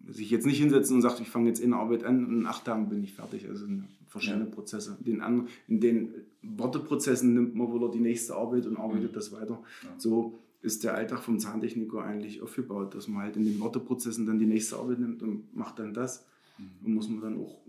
[0.08, 2.64] sich jetzt nicht hinsetzen und sagt, ich fange jetzt in Arbeit an und in acht
[2.64, 3.48] Tagen bin ich fertig.
[3.48, 3.66] Also
[4.08, 4.50] verschiedene ja.
[4.50, 4.96] Prozesse.
[5.00, 9.14] In den, anderen, in den Worteprozessen nimmt man wohl die nächste Arbeit und arbeitet mhm.
[9.14, 9.62] das weiter.
[9.82, 9.88] Ja.
[9.98, 14.38] So ist der Alltag vom Zahntechniker eigentlich aufgebaut, dass man halt in den Worteprozessen dann
[14.38, 16.26] die nächste Arbeit nimmt und macht dann das.
[16.58, 16.86] Mhm.
[16.86, 17.60] Und muss man dann auch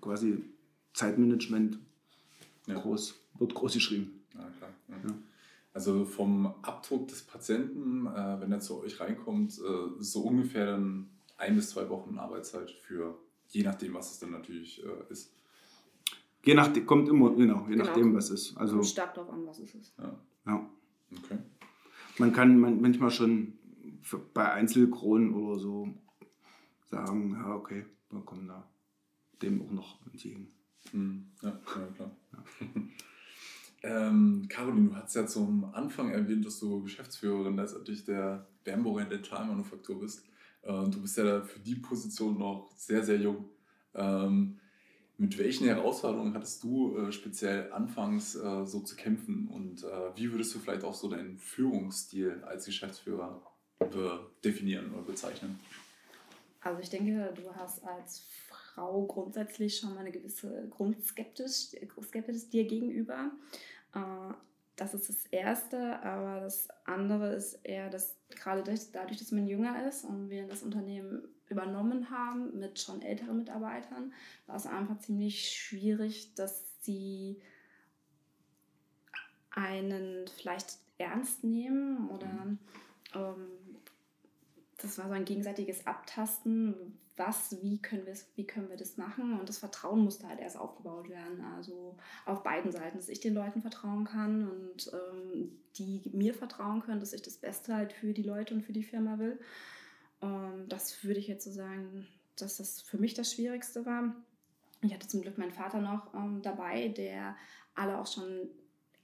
[0.00, 0.38] quasi
[0.92, 1.78] Zeitmanagement
[2.66, 2.74] ja.
[2.74, 4.20] groß, wird groß geschrieben.
[5.72, 11.08] Also vom Abdruck des Patienten, äh, wenn er zu euch reinkommt, äh, so ungefähr dann
[11.40, 15.32] ein bis zwei Wochen Arbeitszeit für, je nachdem, was es dann natürlich äh, ist.
[16.44, 17.84] Je nachdem, kommt immer, genau, je genau.
[17.84, 18.56] nachdem, was es ist.
[18.56, 19.94] Also, kommt stark darauf an, was es ist.
[19.98, 20.18] Ja.
[20.46, 20.70] ja.
[21.18, 21.38] Okay.
[22.18, 23.58] Man kann man, manchmal schon
[24.02, 25.88] für, bei Einzelkronen oder so
[26.90, 28.68] sagen, ja, okay, wir kommen da
[29.42, 30.52] dem auch noch entgegen.
[30.92, 31.30] Mhm.
[31.42, 32.16] Ja, ja, klar.
[32.32, 32.66] Ja.
[34.08, 40.00] ähm, Caroline, du hast ja zum Anfang erwähnt, dass du Geschäftsführerin letztendlich der Bernburger Dentalmanufaktur
[40.00, 40.24] bist.
[40.62, 43.48] Äh, du bist ja für die Position noch sehr, sehr jung.
[43.94, 44.58] Ähm,
[45.16, 49.84] mit welchen Herausforderungen hattest du äh, speziell anfangs äh, so zu kämpfen und
[50.16, 53.42] wie würdest du vielleicht auch so deinen Führungsstil als Geschäftsführer
[54.44, 55.58] definieren oder bezeichnen?
[56.60, 62.64] Also ich denke, du hast als Frau grundsätzlich schon mal eine gewisse Grundskeptisch Skeptisch dir
[62.64, 63.30] gegenüber.
[64.80, 69.86] Das ist das Erste, aber das andere ist eher, dass gerade dadurch, dass man jünger
[69.86, 74.14] ist und wir das Unternehmen übernommen haben mit schon älteren Mitarbeitern,
[74.46, 77.42] war es einfach ziemlich schwierig, dass sie
[79.50, 82.58] einen vielleicht ernst nehmen oder mhm.
[83.14, 83.69] ähm,
[84.82, 86.74] das war so ein gegenseitiges Abtasten,
[87.16, 89.38] was, wie können, wir, wie können wir das machen?
[89.38, 91.44] Und das Vertrauen musste halt erst aufgebaut werden.
[91.56, 96.80] Also auf beiden Seiten, dass ich den Leuten vertrauen kann und ähm, die mir vertrauen
[96.80, 99.38] können, dass ich das Beste halt für die Leute und für die Firma will.
[100.22, 104.14] Ähm, das würde ich jetzt so sagen, dass das für mich das Schwierigste war.
[104.82, 107.36] Ich hatte zum Glück meinen Vater noch ähm, dabei, der
[107.74, 108.48] alle auch schon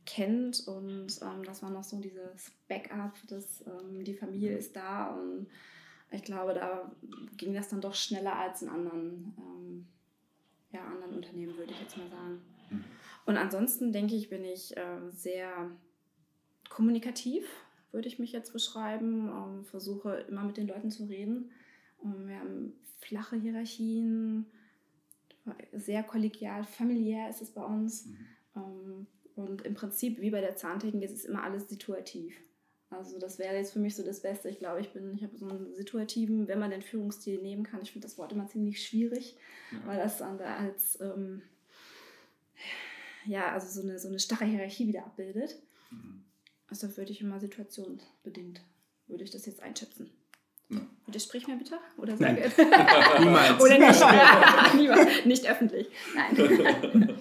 [0.07, 5.09] kennt und ähm, das war noch so dieses Backup, dass ähm, die Familie ist da
[5.09, 5.49] und
[6.11, 6.91] ich glaube, da
[7.37, 9.87] ging das dann doch schneller als in anderen, ähm,
[10.73, 12.41] ja, anderen Unternehmen, würde ich jetzt mal sagen.
[12.71, 12.85] Mhm.
[13.27, 15.71] Und ansonsten denke ich, bin ich äh, sehr
[16.69, 17.49] kommunikativ,
[17.91, 19.29] würde ich mich jetzt beschreiben.
[19.29, 21.51] Ähm, versuche immer mit den Leuten zu reden.
[21.99, 24.47] Und wir haben flache Hierarchien,
[25.73, 28.07] sehr kollegial, familiär ist es bei uns.
[28.07, 28.17] Mhm.
[28.57, 29.07] Ähm,
[29.37, 32.35] und im Prinzip, wie bei der Zahntechnik, ist es immer alles situativ.
[32.91, 34.49] Also das wäre jetzt für mich so das Beste.
[34.49, 37.83] Ich glaube, ich bin, ich habe so einen situativen, wenn man den Führungsstil nehmen kann.
[37.83, 39.37] Ich finde das Wort immer ziemlich schwierig,
[39.73, 39.79] ja.
[39.87, 41.43] weil das dann da als ähm,
[43.27, 45.57] ja, also so eine, so eine starre Hierarchie wieder abbildet.
[45.91, 46.25] Mhm.
[46.69, 48.61] Also würde ich immer situationsbedingt,
[49.07, 50.11] würde ich das jetzt einschätzen.
[50.69, 50.81] Ja.
[51.07, 51.79] Widersprich mir bitte?
[51.97, 52.37] Oder Nein.
[53.21, 53.63] Niemals.
[53.63, 54.01] Oder nicht?
[54.75, 55.25] Niemals.
[55.25, 55.89] Nicht öffentlich.
[56.15, 57.19] Nein.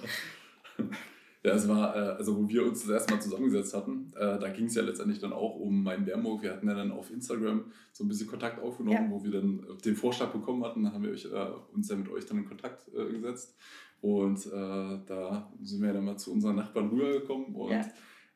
[1.46, 4.50] Ja, es war, äh, also wo wir uns das erste Mal zusammengesetzt hatten, äh, da
[4.50, 6.42] ging es ja letztendlich dann auch um meinen Bärmburg.
[6.42, 9.12] Wir hatten ja dann auf Instagram so ein bisschen Kontakt aufgenommen, ja.
[9.12, 10.84] wo wir dann den Vorschlag bekommen hatten.
[10.84, 13.56] Da haben wir euch, äh, uns ja mit euch dann in Kontakt gesetzt.
[14.02, 17.82] Und da sind wir dann mal zu unseren Nachbarn rübergekommen und ja.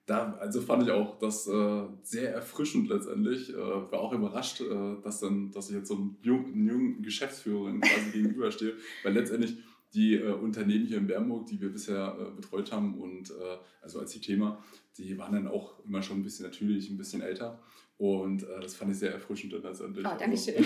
[0.08, 3.54] da, also fand ich auch das äh, sehr erfrischend letztendlich.
[3.54, 7.82] Äh, war auch überrascht, äh, dass, dann, dass ich jetzt so einem jungen, jungen Geschäftsführerin
[7.82, 9.58] quasi gegenüberstehe, weil letztendlich
[9.94, 14.00] die äh, Unternehmen hier in Bernburg, die wir bisher äh, betreut haben und äh, also
[14.00, 14.64] als die Thema,
[14.98, 17.60] die waren dann auch immer schon ein bisschen natürlich, ein bisschen älter.
[17.98, 20.06] Und äh, das fand ich sehr erfrischend dann letztendlich.
[20.06, 20.56] Oh, danke schön.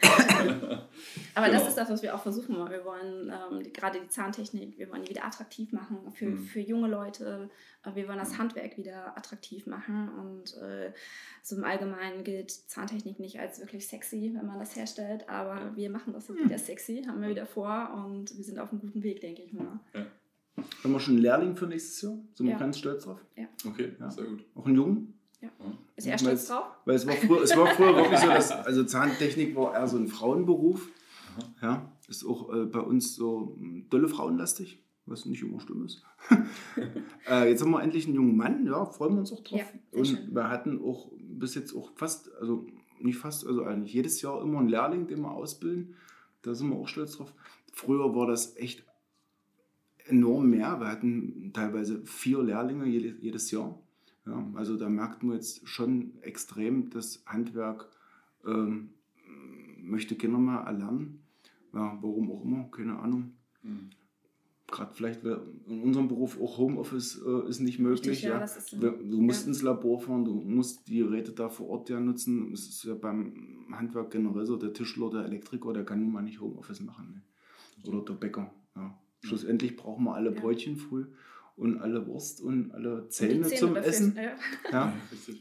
[1.34, 1.58] Aber genau.
[1.58, 2.56] das ist das, was wir auch versuchen.
[2.70, 6.44] Wir wollen ähm, die, gerade die Zahntechnik, wir wollen die wieder attraktiv machen für, mhm.
[6.44, 7.50] für junge Leute.
[7.94, 8.38] Wir wollen das mhm.
[8.38, 10.08] Handwerk wieder attraktiv machen.
[10.08, 10.92] Und äh,
[11.42, 15.28] so im Allgemeinen gilt Zahntechnik nicht als wirklich sexy, wenn man das herstellt.
[15.28, 15.76] Aber ja.
[15.76, 16.44] wir machen das jetzt mhm.
[16.44, 17.92] wieder sexy, haben wir wieder vor.
[18.06, 19.80] Und wir sind auf einem guten Weg, denke ich mal.
[19.94, 20.06] Ja.
[20.82, 22.18] Haben wir schon einen Lehrling für nächstes Jahr?
[22.32, 22.58] Sind wir ja.
[22.58, 23.20] ganz stolz drauf?
[23.36, 23.46] Ja.
[23.66, 24.10] Okay, ja.
[24.10, 24.44] sehr gut.
[24.54, 25.15] Auch einen Jungen?
[25.40, 25.48] Ja.
[25.96, 26.64] Ist er stolz drauf?
[26.84, 29.96] Weil es war, früher, es war früher wirklich so, dass also Zahntechnik war eher so
[29.96, 30.88] ein Frauenberuf.
[31.62, 36.02] Ja, ist auch äh, bei uns so hm, dolle frauenlastig, was nicht immer schlimm ist.
[37.28, 39.58] äh, jetzt haben wir endlich einen jungen Mann, ja, freuen wir uns auch drauf.
[39.58, 40.34] Ja, Und schön.
[40.34, 42.66] wir hatten auch bis jetzt auch fast, also
[43.00, 45.94] nicht fast, also eigentlich jedes Jahr immer einen Lehrling, den wir ausbilden.
[46.42, 47.32] Da sind wir auch stolz drauf.
[47.72, 48.84] Früher war das echt
[50.06, 50.80] enorm mehr.
[50.80, 53.78] Wir hatten teilweise vier Lehrlinge jedes, jedes Jahr.
[54.26, 57.88] Ja, also da merkt man jetzt schon extrem, das Handwerk
[58.44, 58.90] ähm,
[59.80, 61.22] möchte gerne mal erlernen.
[61.72, 63.32] Ja, warum auch immer, keine Ahnung.
[63.62, 63.90] Mhm.
[64.68, 68.08] Gerade vielleicht in unserem Beruf auch Homeoffice äh, ist nicht möglich.
[68.08, 68.44] Richtig, ja, ja.
[68.44, 72.52] Ist, du musst ins Labor fahren, du musst die Geräte da vor Ort ja nutzen.
[72.52, 76.22] Es ist ja beim Handwerk generell so, der Tischler, der Elektriker, der kann nun mal
[76.22, 77.12] nicht Homeoffice machen.
[77.12, 77.88] Ne?
[77.88, 78.52] Oder der Bäcker.
[79.20, 81.06] Schlussendlich brauchen wir alle Brötchen früh
[81.56, 84.16] und alle Wurst und alle Zähne, Zähne zum Essen.
[84.16, 84.36] Ja.
[84.70, 84.92] ja.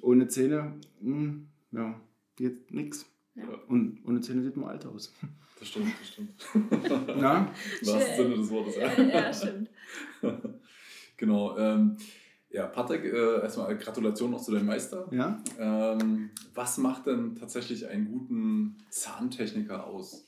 [0.01, 2.01] Ohne Zähne, mh, hm, ja,
[2.35, 3.05] geht nichts.
[3.35, 3.43] Ja.
[3.67, 5.13] Und ohne Zähne sieht man alt aus.
[5.59, 6.31] Das stimmt, das stimmt.
[7.17, 7.51] Na?
[7.81, 8.75] Im wahrsten Sinne des Wortes.
[8.77, 9.69] Ja, ja stimmt.
[11.17, 11.57] genau.
[11.57, 11.97] Ähm,
[12.49, 15.07] ja, Patrick, äh, erstmal Gratulation noch zu deinem Meister.
[15.11, 15.41] Ja.
[15.59, 20.25] Ähm, was macht denn tatsächlich einen guten Zahntechniker aus?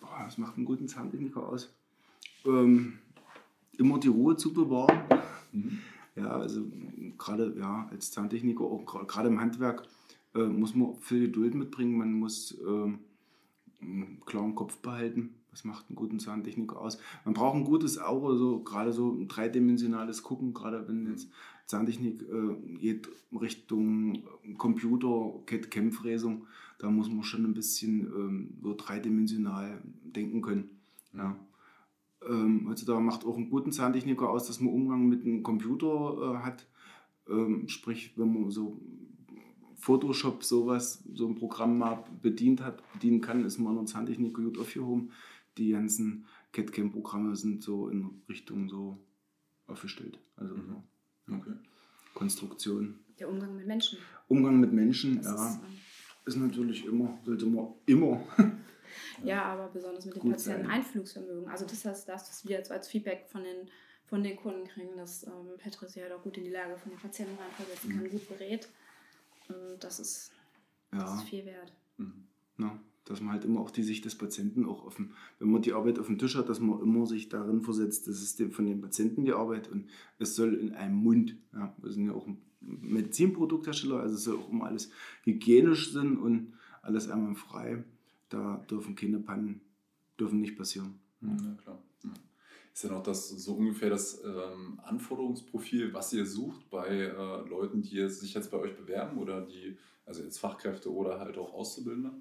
[0.00, 1.74] Boah, was macht einen guten Zahntechniker aus?
[2.44, 2.98] Ähm,
[3.78, 5.00] immer die Ruhe zu bewahren.
[5.52, 5.78] Mhm.
[6.16, 6.62] Ja, also
[7.18, 9.86] gerade ja, als Zahntechniker, auch gerade im Handwerk,
[10.34, 11.98] äh, muss man viel Geduld mitbringen.
[11.98, 15.34] Man muss äh, einen klaren Kopf behalten.
[15.50, 16.98] Was macht einen guten Zahntechniker aus?
[17.24, 21.30] Man braucht ein gutes Auge, so, gerade so ein dreidimensionales Gucken, gerade wenn jetzt
[21.66, 24.22] Zahntechnik äh, geht Richtung
[24.58, 26.46] Computer, CAD-Cam-Fräsung,
[26.78, 30.70] da muss man schon ein bisschen ähm, so dreidimensional denken können.
[31.14, 31.36] Ja.
[32.28, 36.44] Ähm, heutzutage macht auch einen guten Zahntechniker aus, dass man Umgang mit einem Computer äh,
[36.44, 36.66] hat.
[37.28, 38.80] Ähm, sprich, wenn man so
[39.76, 44.58] Photoshop sowas, so ein Programm mal bedient hat, bedienen kann, ist man in Zahntechniker gut
[44.58, 45.10] aufgehoben.
[45.58, 48.98] Die ganzen CAD-CAM-Programme sind so in Richtung so
[49.66, 50.18] aufgestellt.
[50.36, 50.82] Also mhm.
[51.26, 51.52] so, okay.
[52.14, 52.98] Konstruktion.
[53.18, 53.98] Der Umgang mit Menschen.
[54.28, 55.48] Umgang mit Menschen, das ja.
[55.48, 55.60] Ist, ähm,
[56.26, 58.20] ist natürlich immer, sollte man immer
[59.24, 61.48] Ja, aber besonders mit dem Patienten Einflugsvermögen.
[61.48, 63.68] Also das heißt, das, was wir jetzt als Feedback von den,
[64.06, 66.90] von den Kunden kriegen, dass ähm, Petri sich halt auch gut in die Lage von
[66.90, 68.10] den Patienten reinversetzen kann, mhm.
[68.10, 68.68] gut berät.
[69.48, 70.32] Und das ist,
[70.92, 71.00] ja.
[71.00, 71.72] das ist viel wert.
[71.98, 72.24] Mhm.
[72.58, 75.72] Ja, dass man halt immer auch die Sicht des Patienten auch offen, wenn man die
[75.72, 78.80] Arbeit auf dem Tisch hat, dass man immer sich darin versetzt, das ist von dem
[78.80, 82.38] Patienten die Arbeit und es soll in einem Mund, ja, wir sind ja auch ein
[82.60, 84.90] Medizinprodukthersteller, also es soll auch immer alles
[85.22, 87.84] hygienisch sein und alles einmal frei
[88.28, 89.60] da dürfen keine Pannen
[90.18, 90.98] dürfen nicht passieren.
[91.20, 91.82] Ja, klar.
[92.72, 97.80] Ist ja noch das so ungefähr das ähm, Anforderungsprofil, was ihr sucht bei äh, Leuten,
[97.80, 102.12] die sich jetzt bei euch bewerben oder die, also jetzt Fachkräfte oder halt auch Auszubildende?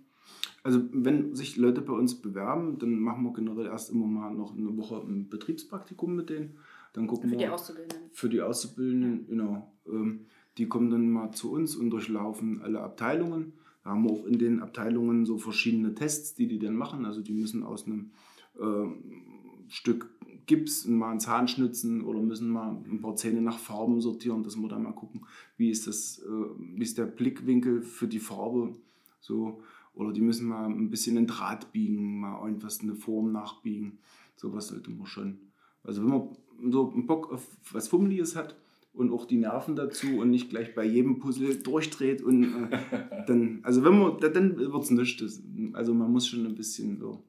[0.63, 4.57] Also wenn sich Leute bei uns bewerben, dann machen wir generell erst immer mal noch
[4.57, 6.57] eine Woche ein Betriebspraktikum mit denen.
[6.93, 8.09] Dann gucken für wir, die Auszubildenden.
[8.13, 9.73] Für die Auszubildenden, genau.
[9.85, 10.25] Ähm,
[10.57, 13.51] die kommen dann mal zu uns und durchlaufen alle Abteilungen
[13.85, 17.05] haben auch in den Abteilungen so verschiedene Tests, die die dann machen.
[17.05, 18.11] Also die müssen aus einem
[18.59, 18.87] äh,
[19.67, 20.09] Stück
[20.47, 24.57] Gips mal einen Zahn schnitzen oder müssen mal ein paar Zähne nach Farben sortieren, dass
[24.57, 25.25] wir da mal gucken,
[25.57, 28.73] wie ist, das, äh, wie ist der Blickwinkel für die Farbe.
[29.19, 29.61] So.
[29.93, 33.99] Oder die müssen mal ein bisschen einen Draht biegen, mal irgendwas, eine Form nachbiegen.
[34.35, 35.39] Sowas sollte man schon.
[35.83, 36.29] Also wenn man
[36.71, 38.55] so einen Bock auf was Fummeliges hat,
[38.95, 43.59] und auch die Nerven dazu und nicht gleich bei jedem Puzzle durchdreht und äh, dann,
[43.63, 45.41] also wenn man, dann wird es nichts.
[45.73, 47.23] Also man muss schon ein bisschen so,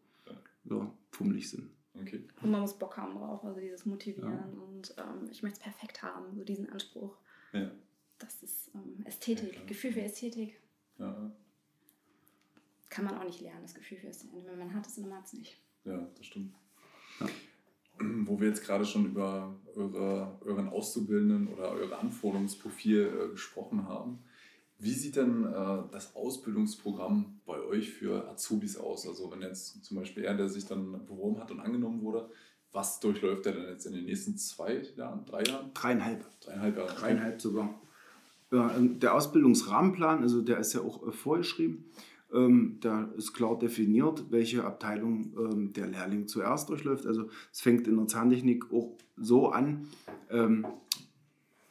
[0.64, 1.70] so fummelig sein.
[2.00, 2.22] Okay.
[2.42, 4.62] Und man muss Bock haben drauf, also dieses Motivieren ja.
[4.68, 7.16] und ähm, ich möchte es perfekt haben, so diesen Anspruch.
[7.52, 7.70] Ja.
[8.18, 10.60] Das ist ähm, Ästhetik, ja, Gefühl für Ästhetik.
[10.98, 11.30] Ja.
[12.88, 14.44] Kann man auch nicht lernen, das Gefühl für Ästhetik.
[14.46, 15.56] Wenn man hat es, dann hat es nicht.
[15.84, 16.54] Ja, das stimmt.
[17.98, 24.18] Wo wir jetzt gerade schon über eure, euren Auszubildenden oder euer Anforderungsprofil äh, gesprochen haben,
[24.78, 29.06] wie sieht denn äh, das Ausbildungsprogramm bei euch für Azubis aus?
[29.08, 32.28] Also wenn jetzt zum Beispiel er, der sich dann beworben hat und angenommen wurde,
[32.72, 35.70] was durchläuft er denn jetzt in den nächsten zwei Jahren, drei Jahren?
[35.72, 36.26] Dreieinhalb.
[36.40, 36.94] Dreieinhalb Jahre.
[36.94, 37.80] Dreieinhalb sogar.
[38.52, 41.86] Der Ausbildungsrahmenplan, also der ist ja auch äh, vorgeschrieben.
[42.32, 47.06] Ähm, da ist klar definiert, welche Abteilung ähm, der Lehrling zuerst durchläuft.
[47.06, 49.86] Also es fängt in der Zahntechnik auch so an,
[50.30, 50.66] ähm,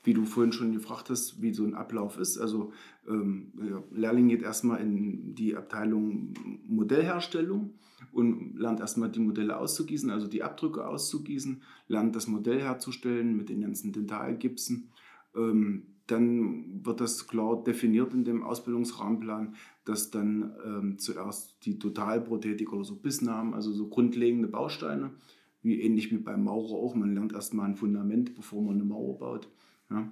[0.04, 2.38] wie du vorhin schon gefragt hast, wie so ein Ablauf ist.
[2.38, 2.72] Also
[3.08, 6.34] ähm, der Lehrling geht erstmal in die Abteilung
[6.68, 7.74] Modellherstellung
[8.14, 13.50] und lernt erstmal die Modelle auszugießen, also die Abdrücke auszugießen, lernt das Modell herzustellen mit
[13.50, 14.90] den ganzen Dentalgipsen.
[15.36, 22.72] Ähm, dann wird das klar definiert in dem Ausbildungsrahmenplan, dass dann ähm, zuerst die Totalprothetik
[22.72, 25.12] oder so Bissnamen, also so grundlegende Bausteine,
[25.64, 26.96] wie ähnlich wie beim Maurer auch.
[26.96, 29.50] Man lernt erstmal ein Fundament, bevor man eine Mauer baut.
[29.90, 30.08] Ja?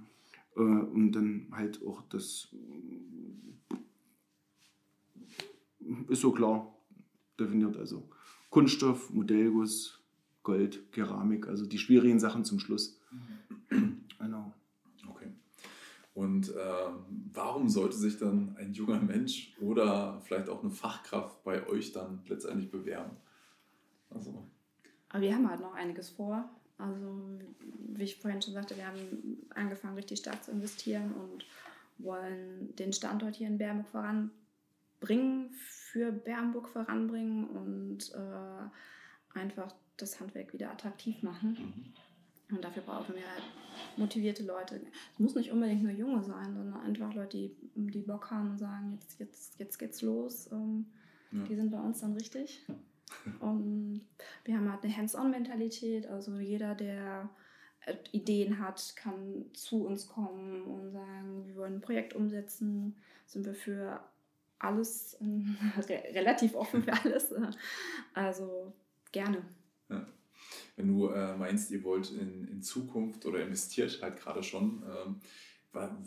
[0.56, 2.50] Äh, und dann halt auch das
[6.10, 6.76] ist so klar
[7.40, 7.78] definiert.
[7.78, 8.08] Also
[8.50, 10.00] Kunststoff, Modellguss,
[10.44, 13.00] Gold, Keramik, also die schwierigen Sachen zum Schluss.
[14.20, 14.54] Genau.
[16.14, 16.90] Und äh,
[17.34, 22.22] warum sollte sich dann ein junger Mensch oder vielleicht auch eine Fachkraft bei euch dann
[22.28, 23.18] letztendlich bewerben?
[24.12, 24.48] Also.
[25.10, 26.50] Aber wir haben halt noch einiges vor.
[26.78, 27.40] Also,
[27.96, 31.46] wie ich vorhin schon sagte, wir haben angefangen, richtig stark zu investieren und
[31.98, 40.54] wollen den Standort hier in Bernburg voranbringen, für Bernburg voranbringen und äh, einfach das Handwerk
[40.54, 41.94] wieder attraktiv machen.
[42.50, 42.56] Mhm.
[42.56, 43.44] Und dafür brauchen wir halt
[43.98, 44.82] motivierte Leute.
[45.14, 48.58] Es muss nicht unbedingt nur Junge sein, sondern einfach Leute, die, die Bock haben und
[48.58, 50.50] sagen, jetzt, jetzt, jetzt geht's los.
[50.52, 50.86] Ähm,
[51.32, 51.44] ja.
[51.44, 52.66] Die sind bei uns dann richtig.
[53.40, 54.02] Und
[54.44, 56.08] wir haben halt eine Hands-on-Mentalität.
[56.08, 57.30] Also jeder, der
[57.86, 62.96] äh, Ideen hat, kann zu uns kommen und sagen, wir wollen ein Projekt umsetzen.
[63.26, 64.00] Sind wir für
[64.60, 65.18] alles,
[66.14, 67.34] relativ offen für alles.
[68.14, 68.74] Also
[69.12, 69.44] gerne.
[69.90, 70.06] Ja.
[70.76, 75.16] Wenn du äh, meinst, ihr wollt in, in Zukunft oder investiert halt gerade schon, ähm,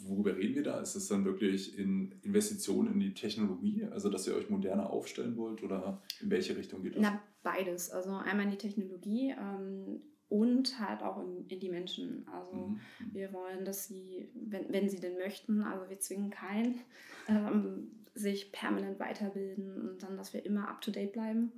[0.04, 0.80] worüber reden wir da?
[0.80, 5.36] Ist es dann wirklich in Investitionen in die Technologie, also dass ihr euch moderner aufstellen
[5.36, 7.02] wollt oder in welche Richtung geht das?
[7.02, 7.90] Na, beides.
[7.90, 12.26] Also einmal in die Technologie ähm, und halt auch in, in die Menschen.
[12.28, 12.80] Also mhm.
[13.12, 16.80] wir wollen, dass sie, wenn, wenn sie denn möchten, also wir zwingen keinen,
[17.28, 21.52] ähm, sich permanent weiterbilden und dann, dass wir immer up-to-date bleiben.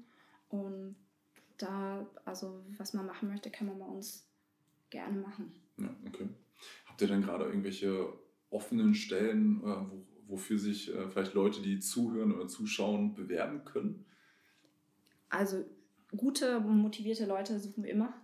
[0.49, 0.97] Und
[1.59, 4.27] da, also was man machen möchte, kann man bei uns
[4.91, 5.53] gerne machen.
[5.77, 6.29] Ja, okay.
[6.87, 8.13] Habt ihr denn gerade irgendwelche
[8.51, 14.05] offenen Stellen, äh, wo, wofür sich äh, vielleicht Leute, die zuhören oder zuschauen, bewerben können?
[15.29, 15.65] Also
[16.17, 18.15] gute, motivierte Leute suchen wir immer.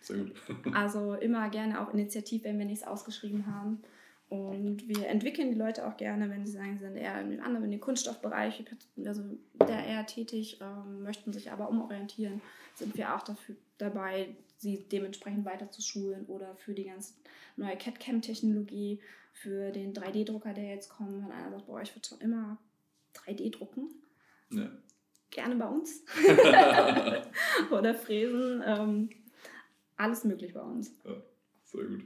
[0.00, 0.34] Sehr gut.
[0.74, 3.82] also immer gerne auch Initiativ, wenn wir nichts ausgeschrieben haben.
[4.28, 7.40] Und wir entwickeln die Leute auch gerne, wenn sie sagen, sie sind eher in den
[7.40, 8.64] anderen, in den Kunststoffbereich,
[9.04, 9.22] also
[9.60, 12.40] der eher tätig, ähm, möchten sich aber umorientieren,
[12.74, 17.14] sind wir auch dafür, dabei, sie dementsprechend weiter zu schulen oder für die ganze
[17.56, 19.00] neue CAD-CAM-Technologie,
[19.32, 22.56] für den 3D-Drucker, der jetzt kommt, wenn einer sagt, boah, ich würde schon immer
[23.14, 23.90] 3D drucken.
[24.50, 24.70] Ja.
[25.30, 26.04] Gerne bei uns.
[27.70, 28.62] oder fräsen.
[28.64, 29.10] Ähm,
[29.96, 30.92] alles möglich bei uns.
[31.04, 31.16] Ja,
[31.64, 32.04] sehr gut.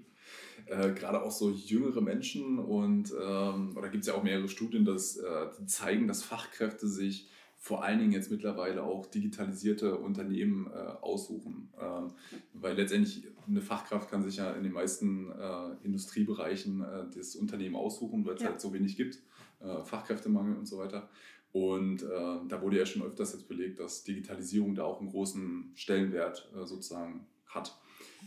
[0.71, 4.85] Äh, gerade auch so jüngere Menschen und ähm, oder gibt es ja auch mehrere Studien,
[4.85, 10.69] dass, äh, die zeigen, dass Fachkräfte sich vor allen Dingen jetzt mittlerweile auch digitalisierte Unternehmen
[10.69, 11.71] äh, aussuchen.
[11.81, 12.13] Ähm,
[12.53, 17.75] weil letztendlich eine Fachkraft kann sich ja in den meisten äh, Industriebereichen äh, das Unternehmen
[17.75, 18.51] aussuchen, weil es ja.
[18.51, 19.19] halt so wenig gibt,
[19.61, 21.09] äh, Fachkräftemangel und so weiter.
[21.51, 26.47] Und da wurde ja schon öfters jetzt belegt, dass Digitalisierung da auch einen großen Stellenwert
[26.65, 27.75] sozusagen hat.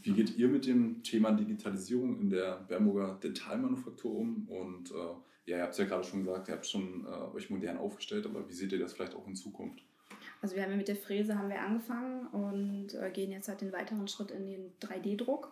[0.03, 4.47] Wie geht ihr mit dem Thema Digitalisierung in der Bernburger Dentalmanufaktur um?
[4.47, 7.49] Und äh, ja, ihr habt es ja gerade schon gesagt, ihr habt schon äh, euch
[7.49, 9.83] modern aufgestellt, aber wie seht ihr das vielleicht auch in Zukunft?
[10.41, 13.61] Also wir haben ja mit der Fräse haben wir angefangen und äh, gehen jetzt halt
[13.61, 15.51] den weiteren Schritt in den 3D-Druck.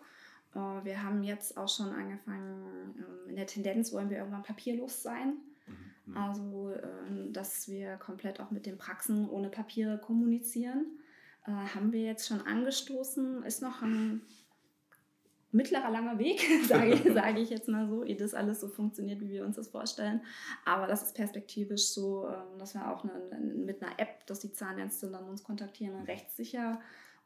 [0.54, 5.02] Äh, wir haben jetzt auch schon angefangen, ähm, in der Tendenz wollen wir irgendwann papierlos
[5.02, 5.34] sein.
[6.06, 6.16] Mhm.
[6.16, 10.86] Also, ähm, dass wir komplett auch mit den Praxen ohne Papiere kommunizieren.
[11.46, 13.42] Äh, haben wir jetzt schon angestoßen.
[13.44, 14.22] Ist noch ein
[15.52, 19.20] mittlerer langer Weg, sage ich, sag ich jetzt mal so, ehe das alles so funktioniert,
[19.20, 20.22] wie wir uns das vorstellen.
[20.64, 24.52] Aber das ist perspektivisch so, ähm, dass wir auch eine, mit einer App, dass die
[24.52, 26.80] Zahnärzte dann uns kontaktieren, rechtssicher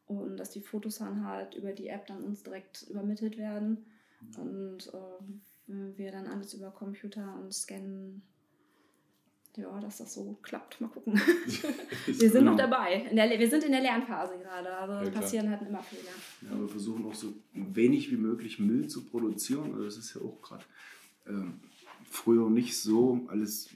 [0.06, 3.86] und dass die Fotos dann halt über die App dann uns direkt übermittelt werden
[4.38, 8.22] und äh, wir dann alles über Computer und Scannen
[9.56, 10.80] ja, dass das so klappt.
[10.80, 11.14] Mal gucken.
[12.06, 13.06] wir sind noch dabei.
[13.10, 14.76] In der, wir sind in der Lernphase gerade.
[14.76, 16.12] Also ja, passieren halt immer Fehler.
[16.42, 19.72] Ja, wir versuchen auch so wenig wie möglich Müll zu produzieren.
[19.72, 20.64] Also das ist ja auch gerade
[21.26, 21.50] äh,
[22.10, 23.70] früher nicht so alles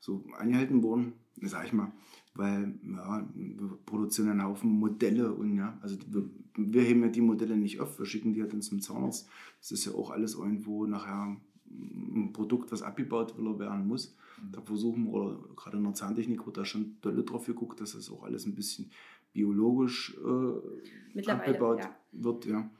[0.00, 1.92] so eingehalten worden, sag ich mal.
[2.34, 6.24] Weil ja, wir produzieren einen Haufen Modelle und ja, also wir,
[6.56, 9.28] wir heben ja die Modelle nicht auf, wir schicken die ja dann zum Zahnarzt.
[9.60, 11.36] Das ist ja auch alles irgendwo nachher
[11.72, 14.14] ein Produkt, was abgebaut werden muss.
[14.50, 17.92] Da versuchen wir, oder gerade in der Zahntechnik wird da schon dolle drauf geguckt, dass
[17.92, 18.90] das auch alles ein bisschen
[19.32, 21.96] biologisch äh, abgebaut ja.
[22.12, 22.70] wird, ja.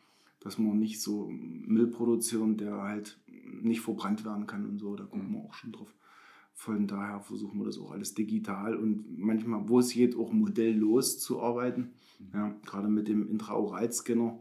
[0.40, 5.04] Dass man nicht so Müll produzieren, der halt nicht verbrannt werden kann und so, da
[5.04, 5.34] gucken mhm.
[5.34, 5.94] wir auch schon drauf.
[6.54, 11.18] Von daher versuchen wir das auch alles digital und manchmal, wo es geht, auch modelllos
[11.18, 11.92] zu arbeiten.
[12.18, 12.26] Mhm.
[12.34, 14.38] Ja, gerade mit dem Intraoralscanner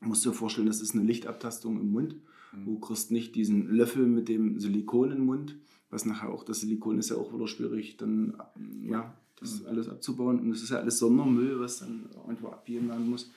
[0.00, 2.16] musst du dir vorstellen, das ist eine Lichtabtastung im Mund.
[2.56, 2.64] Mhm.
[2.64, 5.56] Du kriegst nicht diesen Löffel mit dem Silikon im Mund,
[5.90, 8.34] was nachher auch, das Silikon ist ja auch wieder schwierig, dann
[8.82, 9.66] ja, das mhm.
[9.68, 10.40] alles abzubauen.
[10.40, 13.32] Und es ist ja alles Sondermüll, was dann irgendwo abgehen werden muss.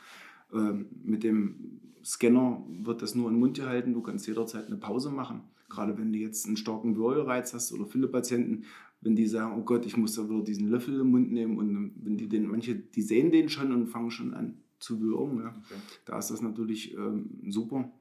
[0.54, 5.10] Ähm, mit dem Scanner wird das nur im Mund gehalten, du kannst jederzeit eine Pause
[5.10, 5.42] machen.
[5.68, 8.64] Gerade wenn du jetzt einen starken Würgereiz hast oder viele Patienten,
[9.02, 11.94] wenn die sagen, oh Gott, ich muss da wieder diesen Löffel im Mund nehmen und
[12.04, 15.40] wenn die den, manche, die sehen den schon und fangen schon an zu würgen.
[15.40, 15.50] Ja.
[15.50, 15.80] Okay.
[16.06, 17.92] Da ist das natürlich ähm, super.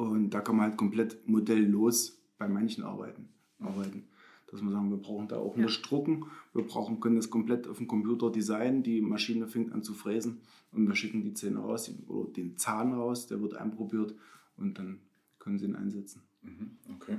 [0.00, 3.28] Und da kann man halt komplett modelllos bei manchen arbeiten
[3.62, 4.04] arbeiten.
[4.50, 5.64] Dass wir sagen, wir brauchen da auch ja.
[5.64, 9.82] nicht drucken, wir brauchen, können das komplett auf dem Computer designen, die Maschine fängt an
[9.82, 10.40] zu fräsen
[10.72, 14.14] und wir schicken die Zähne raus oder den Zahn raus, der wird einprobiert
[14.56, 15.00] und dann
[15.38, 16.22] können sie ihn einsetzen.
[16.42, 17.18] Mhm, okay.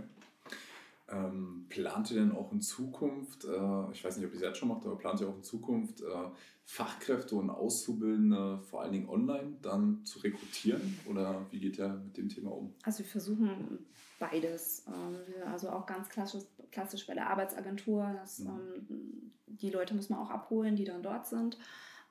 [1.12, 4.58] Ähm, plant ihr denn auch in Zukunft, äh, ich weiß nicht, ob ihr es jetzt
[4.58, 6.06] schon macht, aber plant ihr auch in Zukunft äh,
[6.66, 12.16] Fachkräfte und Auszubildende vor allen Dingen online dann zu rekrutieren oder wie geht ihr mit
[12.16, 12.74] dem Thema um?
[12.84, 13.86] Also wir versuchen
[14.20, 14.86] beides.
[14.88, 15.18] Ähm,
[15.52, 18.16] also auch ganz klassisch, klassisch bei der Arbeitsagentur.
[18.22, 18.50] Das, mhm.
[18.90, 21.58] ähm, die Leute muss man auch abholen, die dann dort sind.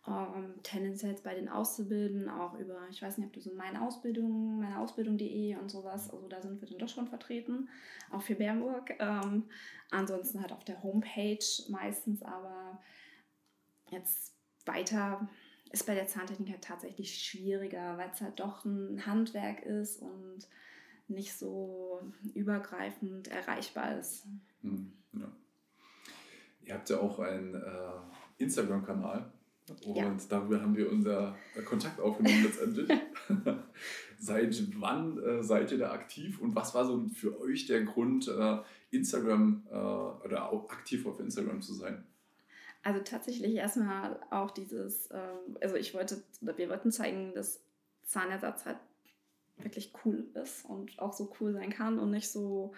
[0.06, 4.60] Ähm, tendenziell bei den Auszubildenden auch über, ich weiß nicht, ob du so meine Ausbildung,
[4.60, 7.68] meine Ausbildung.de und sowas, also da sind wir dann doch schon vertreten,
[8.10, 8.94] auch für Bernburg.
[8.98, 9.44] Ähm,
[9.90, 12.80] ansonsten halt auf der Homepage meistens, aber
[13.90, 14.34] jetzt
[14.64, 15.28] weiter
[15.70, 20.48] ist bei der Zahntechnik halt tatsächlich schwieriger, weil es halt doch ein Handwerk ist und
[21.08, 22.00] nicht so
[22.34, 24.26] übergreifend erreichbar ist.
[24.62, 25.30] Hm, ja.
[26.62, 27.92] Ihr habt ja auch einen äh,
[28.38, 29.30] Instagram-Kanal
[29.84, 30.16] und ja.
[30.28, 32.88] darüber haben wir unser äh, Kontakt aufgenommen letztendlich.
[34.18, 38.28] Seit wann äh, seid ihr da aktiv und was war so für euch der Grund,
[38.28, 38.58] äh,
[38.90, 42.04] Instagram äh, oder auch aktiv auf Instagram zu sein?
[42.82, 47.60] Also tatsächlich erstmal auch dieses, ähm, also ich wollte, wir wollten zeigen, dass
[48.04, 48.78] Zahnersatz halt
[49.58, 52.72] wirklich cool ist und auch so cool sein kann und nicht so,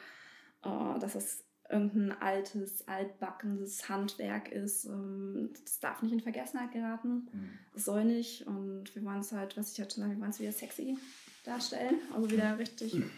[0.64, 4.85] äh, dass es irgendein altes, altbackenes Handwerk ist.
[4.85, 7.29] Ähm, das darf nicht in Vergessenheit geraten.
[7.33, 7.51] Mhm.
[7.73, 8.47] Das soll nicht.
[8.47, 10.97] Und wir wollen es halt, was ich halt schon sage, wir wollen es wieder sexy
[11.45, 11.97] darstellen.
[12.14, 12.95] Also wieder richtig.
[12.95, 13.11] Mhm.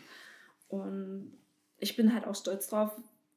[0.68, 1.32] Und
[1.78, 2.92] ich bin halt auch stolz drauf,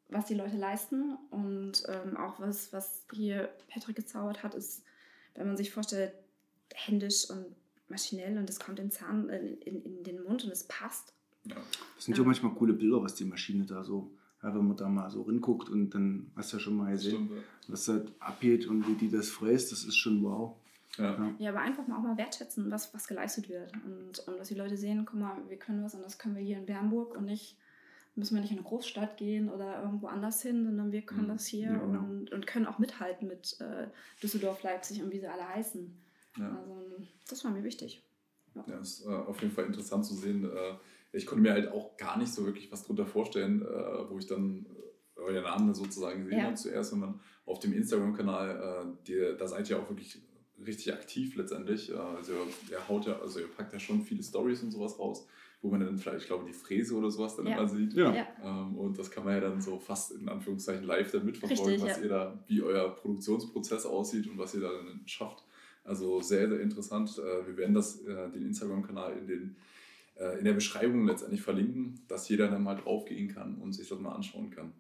[0.10, 1.18] was die Leute leisten.
[1.32, 4.84] Und ähm, auch was, was hier Patrick gezaubert hat, ist,
[5.36, 6.14] wenn man sich vorstellt,
[6.74, 7.46] händisch und
[7.90, 11.14] maschinell und es kommt in, Zahn, in, in, in den Mund und es passt.
[11.46, 11.56] Ja.
[11.96, 12.28] Das sind ja ähm.
[12.28, 14.12] manchmal coole Bilder, was die Maschine da so,
[14.44, 17.30] ja, wenn man da mal so ringuckt und dann hast du ja schon mal gesehen,
[17.68, 20.56] was da abgeht und wie die das fräst, das ist schon wow.
[20.98, 21.36] Ja.
[21.38, 23.72] ja, aber einfach mal auch mal wertschätzen, was, was geleistet wird.
[23.86, 26.42] Und, und dass die Leute sehen, guck mal, wir können was und das können wir
[26.42, 27.56] hier in Bernburg und nicht,
[28.16, 31.34] müssen wir nicht in eine Großstadt gehen oder irgendwo anders hin, sondern wir können mhm.
[31.34, 32.00] das hier ja, genau.
[32.00, 33.88] und, und können auch mithalten mit äh,
[34.24, 35.96] Düsseldorf, Leipzig und wie sie alle heißen.
[36.38, 36.58] Ja.
[36.58, 36.84] Also
[37.30, 38.04] das war mir wichtig.
[38.56, 40.46] Ja, ja ist äh, auf jeden Fall interessant zu sehen.
[40.46, 40.74] Äh,
[41.18, 44.28] ich konnte mir halt auch gar nicht so wirklich was drunter vorstellen, äh, wo ich
[44.28, 44.66] dann
[45.18, 46.46] äh, euren Namen sozusagen gesehen ja.
[46.46, 50.22] habe zuerst, sondern auf dem Instagram-Kanal, äh, da seid ihr auch wirklich
[50.66, 51.92] richtig aktiv letztendlich.
[51.92, 52.34] Äh, also
[52.70, 55.28] ihr haut ja, also ihr packt ja schon viele Stories und sowas raus,
[55.62, 57.58] wo man dann vielleicht, ich glaube, die Fräse oder sowas dann ja.
[57.58, 57.94] immer sieht.
[57.94, 58.28] Ja.
[58.44, 61.90] Ähm, und das kann man ja dann so fast in Anführungszeichen live dann mitverfolgen, richtig,
[61.90, 62.04] was ja.
[62.04, 65.44] ihr da, wie euer Produktionsprozess aussieht und was ihr da dann schafft.
[65.84, 67.18] Also sehr, sehr interessant.
[67.18, 69.56] Äh, wir werden das, äh, den Instagram-Kanal in, den,
[70.40, 74.14] in der Beschreibung letztendlich verlinken, dass jeder dann mal draufgehen kann und sich das mal
[74.14, 74.74] anschauen kann.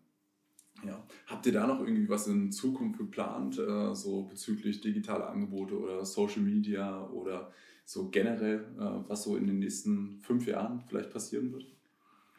[0.85, 1.03] Ja.
[1.25, 3.61] Habt ihr da noch irgendwie was in Zukunft geplant,
[3.93, 7.51] so bezüglich digitale Angebote oder Social Media oder
[7.85, 8.65] so generell,
[9.07, 11.65] was so in den nächsten fünf Jahren vielleicht passieren wird?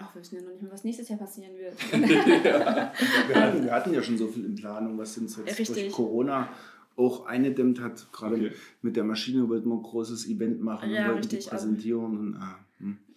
[0.00, 1.74] Ach, wir wissen ja noch nicht mal, was nächstes Jahr passieren wird.
[2.44, 2.92] ja.
[3.26, 5.74] wir, hatten, wir hatten ja schon so viel in Planung, was sind jetzt Richtig.
[5.74, 6.48] durch Corona
[6.94, 8.06] auch eingedämmt hat.
[8.12, 8.52] Gerade okay.
[8.82, 12.04] mit der Maschine wollten wir ein großes Event machen ja, und wollten richtig, die präsentieren.
[12.04, 12.58] Also, und, ah,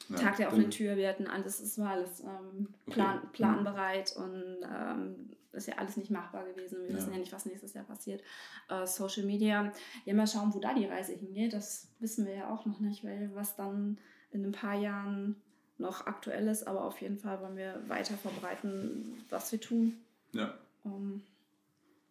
[0.08, 0.16] hm.
[0.16, 3.28] Tag der offenen Tür, wir hatten alles, es war alles ähm, plan, okay.
[3.34, 6.80] planbereit und ähm, ist ja alles nicht machbar gewesen.
[6.82, 6.98] Wir ja.
[6.98, 8.22] wissen ja nicht, was nächstes Jahr passiert.
[8.70, 9.72] Äh, Social Media,
[10.06, 11.54] ja mal schauen, wo da die Reise hingeht.
[11.54, 13.98] Das wissen wir ja auch noch nicht, weil was dann
[14.32, 15.36] in ein paar Jahren
[15.78, 19.98] noch aktuell ist, aber auf jeden Fall wollen wir weiter verbreiten, was wir tun.
[20.32, 20.54] Ja.
[20.84, 21.22] Um,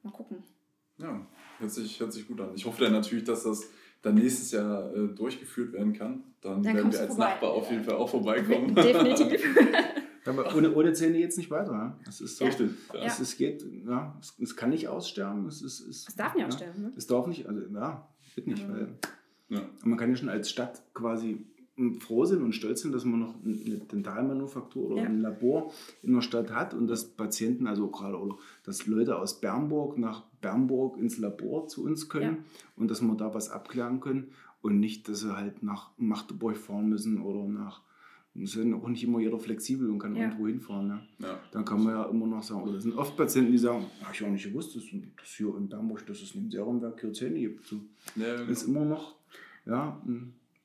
[0.02, 0.42] mal gucken.
[0.98, 1.26] Ja,
[1.58, 2.54] hört sich, hört sich gut an.
[2.54, 3.68] Ich hoffe dann natürlich, dass das
[4.02, 6.24] dann nächstes Jahr äh, durchgeführt werden kann.
[6.40, 7.24] Dann, dann werden wir als vorbei.
[7.24, 8.74] Nachbar auf jeden Fall auch vorbeikommen.
[8.74, 9.44] Definitiv.
[10.26, 11.72] Aber ohne, ohne Zähne jetzt nicht weiter.
[11.72, 11.98] Ja?
[12.04, 12.44] Das ist so.
[12.44, 12.50] Ja.
[12.94, 13.04] Ja.
[13.04, 15.46] Es, es, geht, ja, es, es, kann nicht aussterben.
[15.46, 16.82] Es, es, es, es darf nicht aussterben.
[16.82, 16.92] Ne?
[16.96, 18.68] Es darf nicht, also ja, wird nicht.
[18.68, 18.72] Mhm.
[18.72, 18.98] Weil,
[19.48, 19.62] ja.
[19.82, 21.46] Man kann ja schon als Stadt quasi
[22.00, 25.08] froh sind und stolz sind, dass man noch eine Dentalmanufaktur oder ja.
[25.08, 25.72] ein Labor
[26.02, 30.24] in der Stadt hat und dass Patienten, also gerade oder dass Leute aus Bernburg nach
[30.40, 32.44] Bernburg ins Labor zu uns können ja.
[32.76, 36.88] und dass wir da was abklären können und nicht, dass sie halt nach Magdeburg fahren
[36.88, 37.82] müssen oder nach
[38.34, 40.22] es ist auch nicht immer jeder flexibel und kann ja.
[40.22, 40.86] irgendwo hinfahren.
[40.86, 41.00] Ne?
[41.18, 41.40] Ja.
[41.50, 44.14] Dann kann man ja immer noch sagen, oder es sind oft Patienten, die sagen, habe
[44.14, 47.40] ich auch nicht gewusst, dass, dass hier in Bernburg, dass es neben Serumwerk hier Zähne
[47.40, 47.66] gibt.
[47.66, 47.80] So.
[48.14, 48.50] Ja, genau.
[48.50, 49.16] ist immer noch,
[49.66, 50.00] ja,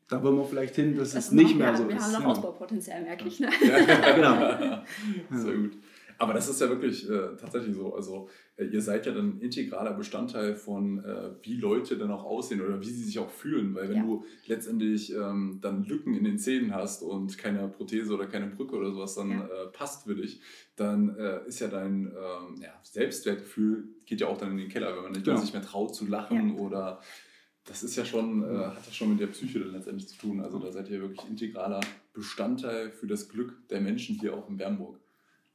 [0.07, 2.09] da wollen wir vielleicht hin, dass das es nicht mehr so wir ist.
[2.09, 3.39] Wir haben noch Ausbaupotenzial, merke ich.
[3.39, 3.49] Ne?
[3.61, 4.83] Ja, genau.
[5.31, 5.77] Sehr gut.
[6.17, 7.93] Aber das ist ja wirklich äh, tatsächlich so.
[7.93, 12.61] Also äh, ihr seid ja dann integraler Bestandteil von, äh, wie Leute dann auch aussehen
[12.61, 13.75] oder wie sie sich auch fühlen.
[13.75, 14.03] Weil wenn ja.
[14.03, 18.75] du letztendlich ähm, dann Lücken in den Zähnen hast und keine Prothese oder keine Brücke
[18.75, 19.45] oder sowas dann ja.
[19.45, 20.39] Äh, passt für dich,
[20.75, 24.95] dann äh, ist ja dein ähm, ja, Selbstwertgefühl geht ja auch dann in den Keller,
[24.95, 25.37] wenn man nicht, genau.
[25.37, 27.01] sich mehr traut zu lachen oder
[27.65, 30.39] das ist ja schon, äh, hat das schon mit der Psyche dann letztendlich zu tun.
[30.39, 31.81] Also da seid ihr wirklich integraler
[32.13, 34.99] Bestandteil für das Glück der Menschen hier auch in Bernburg.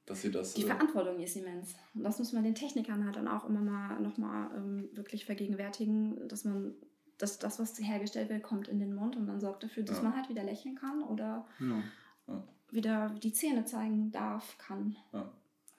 [0.06, 1.76] Dass ihr das, die äh, Verantwortung ist immens.
[1.94, 6.26] Und das muss man den Technikern halt dann auch immer mal nochmal ähm, wirklich vergegenwärtigen,
[6.26, 6.74] dass man
[7.16, 10.04] dass das, was hergestellt wird, kommt in den Mund und man sorgt dafür, dass ja.
[10.04, 12.42] man halt wieder lächeln kann oder ja.
[12.70, 14.96] wieder die Zähne zeigen darf, kann.
[15.12, 15.30] Ja.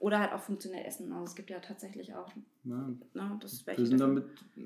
[0.01, 1.11] Oder halt auch funktionell essen.
[1.13, 2.27] Also es gibt ja tatsächlich auch.
[2.63, 2.89] Ja.
[3.13, 4.25] Ne, das wir sind damit
[4.57, 4.61] äh,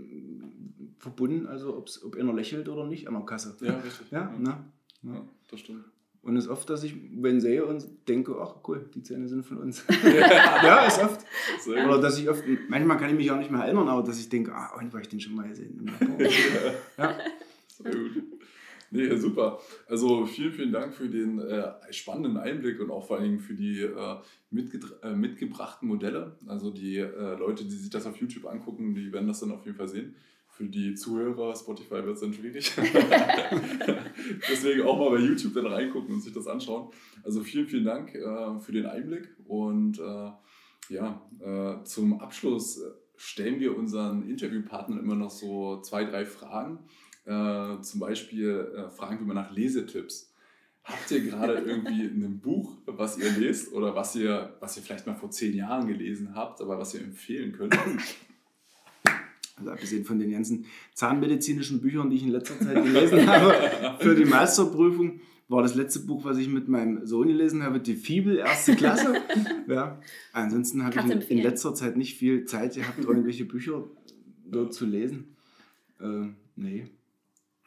[0.98, 3.56] verbunden, also ob einer lächelt oder nicht an der Kasse.
[3.60, 4.12] Ja, richtig.
[4.12, 4.40] Ja, ja.
[4.40, 4.58] Ne?
[5.04, 5.26] ja.
[5.52, 5.84] das stimmt.
[6.22, 9.46] Und es ist oft, dass ich, wenn sehe und denke, ach cool, die Zähne sind
[9.46, 9.84] von uns.
[10.04, 11.26] ja, ist oft.
[11.60, 14.18] Sehr Oder dass ich oft, manchmal kann ich mich auch nicht mehr erinnern, aber dass
[14.18, 15.92] ich denke, ah, wann war ich den schon mal gesehen?
[16.98, 17.18] ja.
[17.68, 18.24] Sehr gut.
[18.92, 19.60] Nee, super.
[19.88, 23.54] Also vielen, vielen Dank für den äh, spannenden Einblick und auch vor allen Dingen für
[23.54, 24.18] die äh,
[25.02, 26.38] äh, mitgebrachten Modelle.
[26.48, 29.66] Also die äh, Leute, die sich das auf YouTube angucken, die werden das dann auf
[29.66, 30.16] jeden Fall sehen.
[30.50, 32.72] Für die Zuhörer, Spotify wird es dann schwierig.
[34.50, 36.92] Deswegen auch mal bei YouTube dann reingucken und sich das anschauen.
[37.24, 39.36] Also vielen, vielen Dank äh, für den Einblick.
[39.48, 40.32] Und äh,
[40.88, 41.20] ja,
[41.84, 42.80] zum Abschluss
[43.18, 46.80] stellen wir unseren Interviewpartnern immer noch so zwei, drei Fragen
[47.26, 50.32] äh, zum Beispiel äh, fragen wir mal nach Lesetipps.
[50.84, 55.08] Habt ihr gerade irgendwie ein Buch, was ihr lest oder was ihr, was ihr vielleicht
[55.08, 57.76] mal vor zehn Jahren gelesen habt, aber was ihr empfehlen könnt?
[59.58, 64.16] Also abgesehen von den ganzen zahnmedizinischen Büchern, die ich in letzter Zeit gelesen habe für
[64.16, 68.38] die Meisterprüfung, war das letzte Buch, was ich mit meinem Sohn gelesen habe, die Fibel,
[68.38, 69.16] erste Klasse.
[69.68, 70.00] ja.
[70.34, 73.84] Ansonsten habe ich in, letzter Zeit nicht viel Zeit gehabt, irgendwelche Bücher
[74.46, 75.36] dort zu lesen.
[76.02, 76.88] Äh, nee.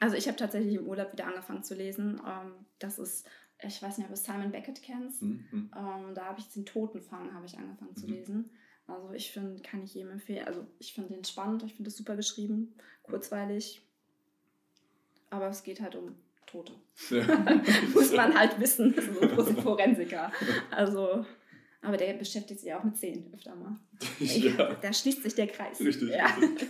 [0.01, 2.21] Also ich habe tatsächlich im Urlaub wieder angefangen zu lesen.
[2.27, 3.27] Ähm, das ist,
[3.63, 5.23] ich weiß nicht, ob du Simon Beckett kennst.
[5.23, 5.49] Mhm.
[5.53, 8.13] Ähm, da habe ich den Totenfang habe ich angefangen zu mhm.
[8.13, 8.51] lesen.
[8.87, 10.47] Also ich finde, kann ich jedem empfehlen.
[10.47, 13.83] Also ich finde den spannend, ich finde es super geschrieben, kurzweilig.
[15.31, 16.15] Aber es geht halt um
[16.47, 16.73] Tote.
[17.11, 17.25] Ja.
[17.95, 18.95] Muss man halt wissen,
[19.37, 20.33] so Forensiker.
[20.71, 21.27] Also,
[21.83, 23.79] aber der beschäftigt sich auch mit Szenen öfter mal.
[24.19, 24.75] Ja.
[24.75, 25.81] Da schließt sich der Kreis.
[25.81, 26.09] Richtig.
[26.09, 26.27] Ja.
[26.27, 26.69] richtig.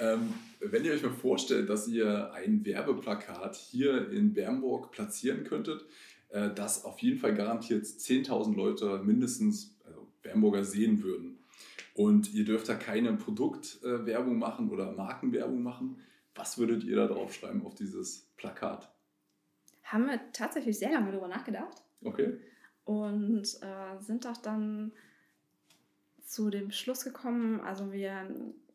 [0.00, 5.84] ähm, wenn ihr euch mal vorstellt, dass ihr ein Werbeplakat hier in Bernburg platzieren könntet,
[6.28, 11.38] äh, das auf jeden Fall garantiert 10.000 Leute mindestens, also Bernburger sehen würden.
[11.94, 16.00] Und ihr dürft da keine Produktwerbung machen oder Markenwerbung machen.
[16.34, 18.90] Was würdet ihr da draufschreiben auf dieses Plakat?
[19.82, 21.82] Haben wir tatsächlich sehr lange darüber nachgedacht.
[22.02, 22.38] Okay.
[22.84, 24.92] Und äh, sind auch dann
[26.24, 28.26] zu dem Schluss gekommen, also wir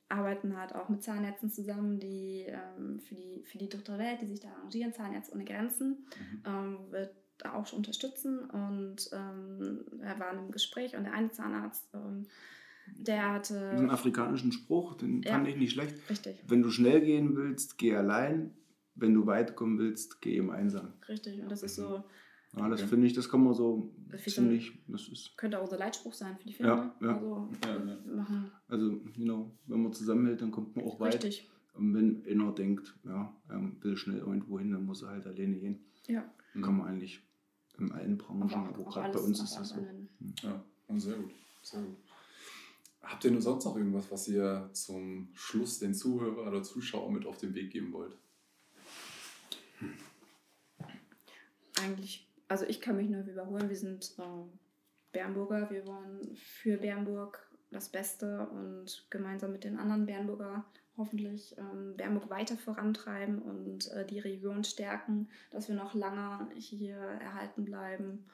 [0.09, 4.27] arbeiten halt auch mit Zahnärzten zusammen, die ähm, für, die, für die dritte Welt, die
[4.27, 6.43] sich da arrangieren, Zahnärzte ohne Grenzen, mhm.
[6.45, 8.39] ähm, wird auch unterstützen.
[8.49, 12.27] Und ähm, wir waren im Gespräch und der eine Zahnarzt, ähm,
[12.87, 13.71] der hatte.
[13.73, 15.97] Diesen afrikanischen Spruch, den ja, fand ich nicht schlecht.
[16.09, 16.43] Richtig.
[16.47, 18.55] Wenn du schnell gehen willst, geh allein.
[18.97, 20.93] Wenn du weit kommen willst, geh im Einsam.
[21.09, 22.05] Richtig, und das ist so
[22.57, 22.89] ja, das okay.
[22.89, 24.73] finde ich, das kann man so das ziemlich.
[24.87, 26.95] Das ist könnte auch unser Leitspruch sein für die Firma.
[27.01, 27.15] Ja, ja.
[27.15, 28.51] Also, ja, Machen.
[28.67, 31.15] also you know, wenn man zusammenhält, dann kommt man auch weit.
[31.15, 31.49] Richtig.
[31.73, 35.57] Und wenn einer denkt, ja, er will schnell irgendwo hin, dann muss er halt alleine
[35.57, 35.85] gehen.
[36.07, 36.23] Ja.
[36.53, 37.21] Dann kann man eigentlich
[37.77, 39.75] in allen Branchen, aber, aber gerade bei uns ist das so.
[39.75, 40.07] Hm.
[40.41, 40.63] Ja,
[40.97, 41.31] sehr gut.
[41.61, 41.97] Sehr gut.
[43.01, 47.25] Habt ihr nur sonst noch irgendwas, was ihr zum Schluss den Zuhörer oder Zuschauer mit
[47.25, 48.17] auf den Weg geben wollt?
[51.83, 54.23] Eigentlich, also ich kann mich nur wiederholen, wir sind äh,
[55.11, 60.65] Bernburger, wir wollen für Bernburg das Beste und gemeinsam mit den anderen Bernburger
[60.97, 66.95] hoffentlich ähm, Bernburg weiter vorantreiben und äh, die Region stärken, dass wir noch lange hier
[66.95, 68.25] erhalten bleiben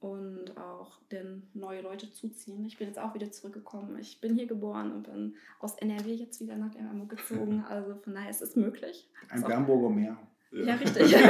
[0.00, 2.64] und auch den neue Leute zuziehen.
[2.64, 3.98] Ich bin jetzt auch wieder zurückgekommen.
[3.98, 7.64] Ich bin hier geboren und bin aus NRW jetzt wieder nach Bernburg gezogen.
[7.68, 9.08] Also von daher ist es möglich.
[9.30, 10.16] Ein Bernburger mehr.
[10.52, 11.16] Ja, ja richtig.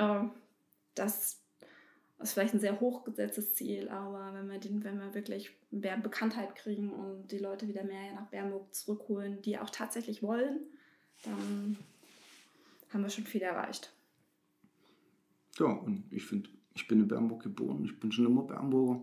[0.00, 0.30] Ähm,
[0.98, 1.40] das
[2.20, 6.56] ist vielleicht ein sehr hochgesetztes Ziel, aber wenn wir, den, wenn wir wirklich mehr Bekanntheit
[6.56, 10.60] kriegen und die Leute wieder mehr nach Bernburg zurückholen, die auch tatsächlich wollen,
[11.24, 11.76] dann
[12.92, 13.92] haben wir schon viel erreicht.
[15.58, 19.02] Ja, und ich finde, ich bin in Bernburg geboren, ich bin schon immer Bernburger.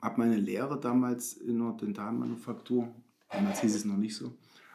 [0.00, 2.94] Habe meine Lehre damals in der Dentalmanufaktur,
[3.30, 4.32] damals hieß es noch nicht so,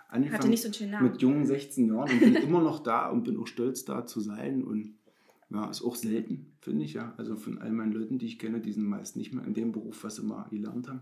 [0.09, 0.37] angefangen.
[0.37, 1.11] Hatte nicht so einen schönen Namen.
[1.11, 4.19] Mit jungen 16 Jahren und bin immer noch da und bin auch stolz da zu
[4.19, 4.97] sein und
[5.51, 7.13] ja, ist auch selten, finde ich ja.
[7.17, 9.71] Also von all meinen Leuten, die ich kenne, die sind meist nicht mehr in dem
[9.71, 11.01] Beruf, was sie mal gelernt haben.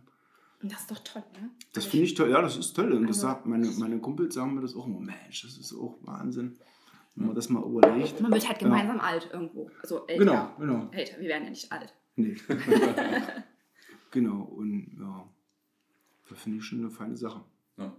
[0.62, 1.52] Und das ist doch toll, ne?
[1.74, 2.92] Das finde ich toll, ja, das ist toll.
[2.92, 5.74] Und das also sagt meine, meine Kumpels sagen mir das auch immer, Mensch, das ist
[5.74, 6.58] auch Wahnsinn,
[7.16, 8.20] wenn man das mal überlegt.
[8.20, 9.04] Man wird halt gemeinsam ja.
[9.04, 9.70] alt irgendwo.
[9.82, 10.26] Also älter.
[10.26, 10.92] Genau, genau.
[10.92, 11.94] Älter, wir werden ja nicht alt.
[12.16, 12.36] Nee.
[14.12, 15.30] genau, und ja,
[16.28, 17.44] das finde ich schon eine feine Sache.
[17.78, 17.96] Ja.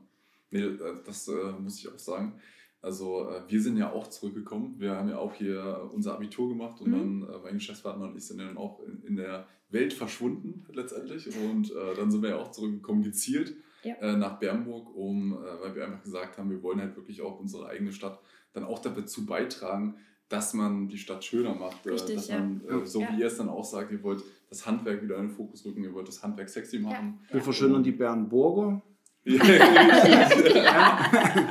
[0.51, 2.35] Nee, äh, das äh, muss ich auch sagen.
[2.83, 4.77] Also äh, wir sind ja auch zurückgekommen.
[4.79, 7.23] Wir haben ja auch hier unser Abitur gemacht und mhm.
[7.23, 11.29] dann äh, mein Geschäftspartner und ich sind dann auch in, in der Welt verschwunden letztendlich.
[11.37, 13.95] Und äh, dann sind wir ja auch zurückgekommen, gezielt ja.
[13.95, 17.39] Äh, nach Bernburg, um, äh, weil wir einfach gesagt haben, wir wollen halt wirklich auch
[17.39, 18.21] unsere eigene Stadt
[18.53, 19.97] dann auch dazu beitragen,
[20.29, 21.87] dass man die Stadt schöner macht.
[21.87, 22.85] Äh, Richtig, dass man, ja.
[22.85, 23.13] so ja.
[23.13, 25.83] wie ihr es dann auch sagt, ihr wollt das Handwerk wieder in den Fokus rücken,
[25.83, 27.21] ihr wollt das Handwerk sexy machen.
[27.31, 28.83] Wir verschönern die Bernburger.
[29.25, 29.41] Ja.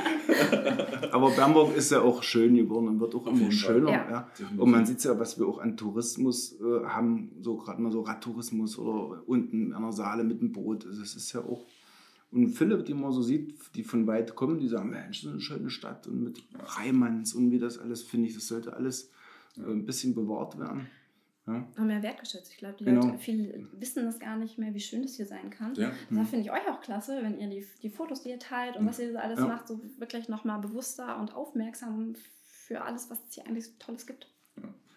[1.12, 3.90] Aber Bernburg ist ja auch schön geworden und wird auch Auf immer schöner.
[3.90, 4.10] Ja.
[4.10, 4.28] Ja.
[4.56, 8.02] Und man sieht ja, was wir auch an Tourismus äh, haben, so gerade mal so
[8.02, 10.86] Radtourismus oder unten an der Saale mit dem Boot.
[10.86, 11.66] Also es ist ja auch.
[12.32, 15.32] Und viele, die man so sieht, die von weit kommen, die sagen, Mensch, das ist
[15.32, 19.10] eine schöne Stadt und mit Reimanns und wie das alles, finde ich, das sollte alles
[19.56, 20.86] äh, ein bisschen bewahrt werden.
[21.50, 21.66] Ja.
[21.76, 22.52] Noch mehr wertgeschätzt.
[22.52, 23.06] Ich glaube, die genau.
[23.06, 25.74] Leute viel wissen das gar nicht mehr, wie schön das hier sein kann.
[25.74, 25.90] Ja.
[26.10, 26.26] Da mhm.
[26.26, 28.88] finde ich euch auch klasse, wenn ihr die, die Fotos, die ihr teilt und mhm.
[28.88, 29.46] was ihr so alles ja.
[29.46, 34.06] macht, so wirklich nochmal bewusster und aufmerksam für alles, was es hier eigentlich so Tolles
[34.06, 34.28] gibt.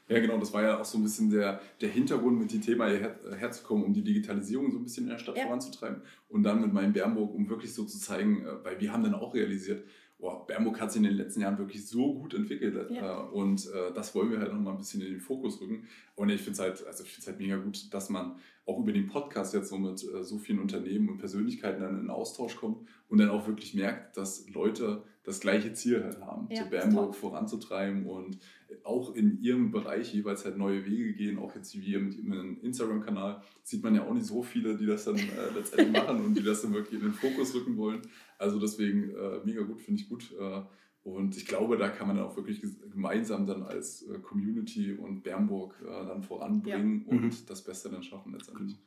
[0.08, 0.20] Ja.
[0.20, 3.18] genau, das war ja auch so ein bisschen der, der Hintergrund, mit dem Thema hierher
[3.38, 6.01] herzukommen, um die Digitalisierung so ein bisschen in der Stadt voranzutreiben.
[6.30, 9.16] Und dann mit meinem Bernburg, um wirklich so zu zeigen, äh, weil wir haben dann
[9.16, 9.86] auch realisiert,
[10.24, 12.89] boah, Bernburg hat sich in den letzten Jahren wirklich so gut entwickelt.
[12.91, 13.19] Ja.
[13.19, 15.86] Äh, und äh, das wollen wir halt nochmal ein bisschen in den Fokus rücken.
[16.15, 19.53] Und ich finde es halt, also halt mega gut, dass man auch über den Podcast
[19.53, 23.30] jetzt so mit äh, so vielen Unternehmen und Persönlichkeiten dann in Austausch kommt und dann
[23.30, 28.38] auch wirklich merkt, dass Leute das gleiche Ziel halt haben, ja, zu Bernburg voranzutreiben und
[28.84, 31.38] auch in ihrem Bereich jeweils halt neue Wege gehen.
[31.38, 35.05] Auch jetzt wie mit ihrem Instagram-Kanal sieht man ja auch nicht so viele, die das
[35.05, 35.21] dann äh,
[35.55, 38.01] letztendlich machen und die das dann wirklich in den Fokus rücken wollen.
[38.43, 40.33] Also deswegen äh, mega gut, finde ich gut.
[40.37, 40.61] Äh,
[41.03, 45.75] und ich glaube, da kann man auch wirklich gemeinsam dann als äh, Community und Bernburg
[45.81, 47.11] äh, dann voranbringen ja.
[47.11, 47.31] und mhm.
[47.47, 48.77] das Beste dann schaffen letztendlich.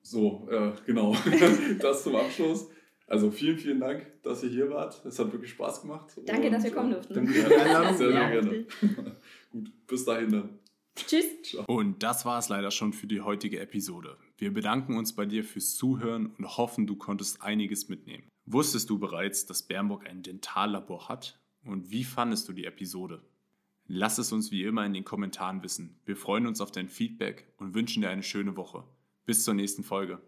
[0.00, 1.14] So, äh, genau,
[1.80, 2.68] das zum Abschluss.
[3.06, 5.04] Also vielen, vielen Dank, dass ihr hier wart.
[5.04, 6.12] Es hat wirklich Spaß gemacht.
[6.24, 7.12] Danke, und, dass wir kommen durften.
[7.12, 7.96] Danke für die Einladung.
[7.98, 8.66] Sehr, sehr ja, gerne.
[9.50, 10.58] Gut, bis dahin dann.
[10.94, 11.42] Tschüss.
[11.42, 11.64] Ciao.
[11.66, 14.16] Und das war es leider schon für die heutige Episode.
[14.40, 18.26] Wir bedanken uns bei dir fürs Zuhören und hoffen, du konntest einiges mitnehmen.
[18.46, 21.38] Wusstest du bereits, dass Bernburg ein Dentallabor hat?
[21.62, 23.22] Und wie fandest du die Episode?
[23.86, 26.00] Lass es uns wie immer in den Kommentaren wissen.
[26.06, 28.84] Wir freuen uns auf dein Feedback und wünschen dir eine schöne Woche.
[29.26, 30.22] Bis zur nächsten Folge.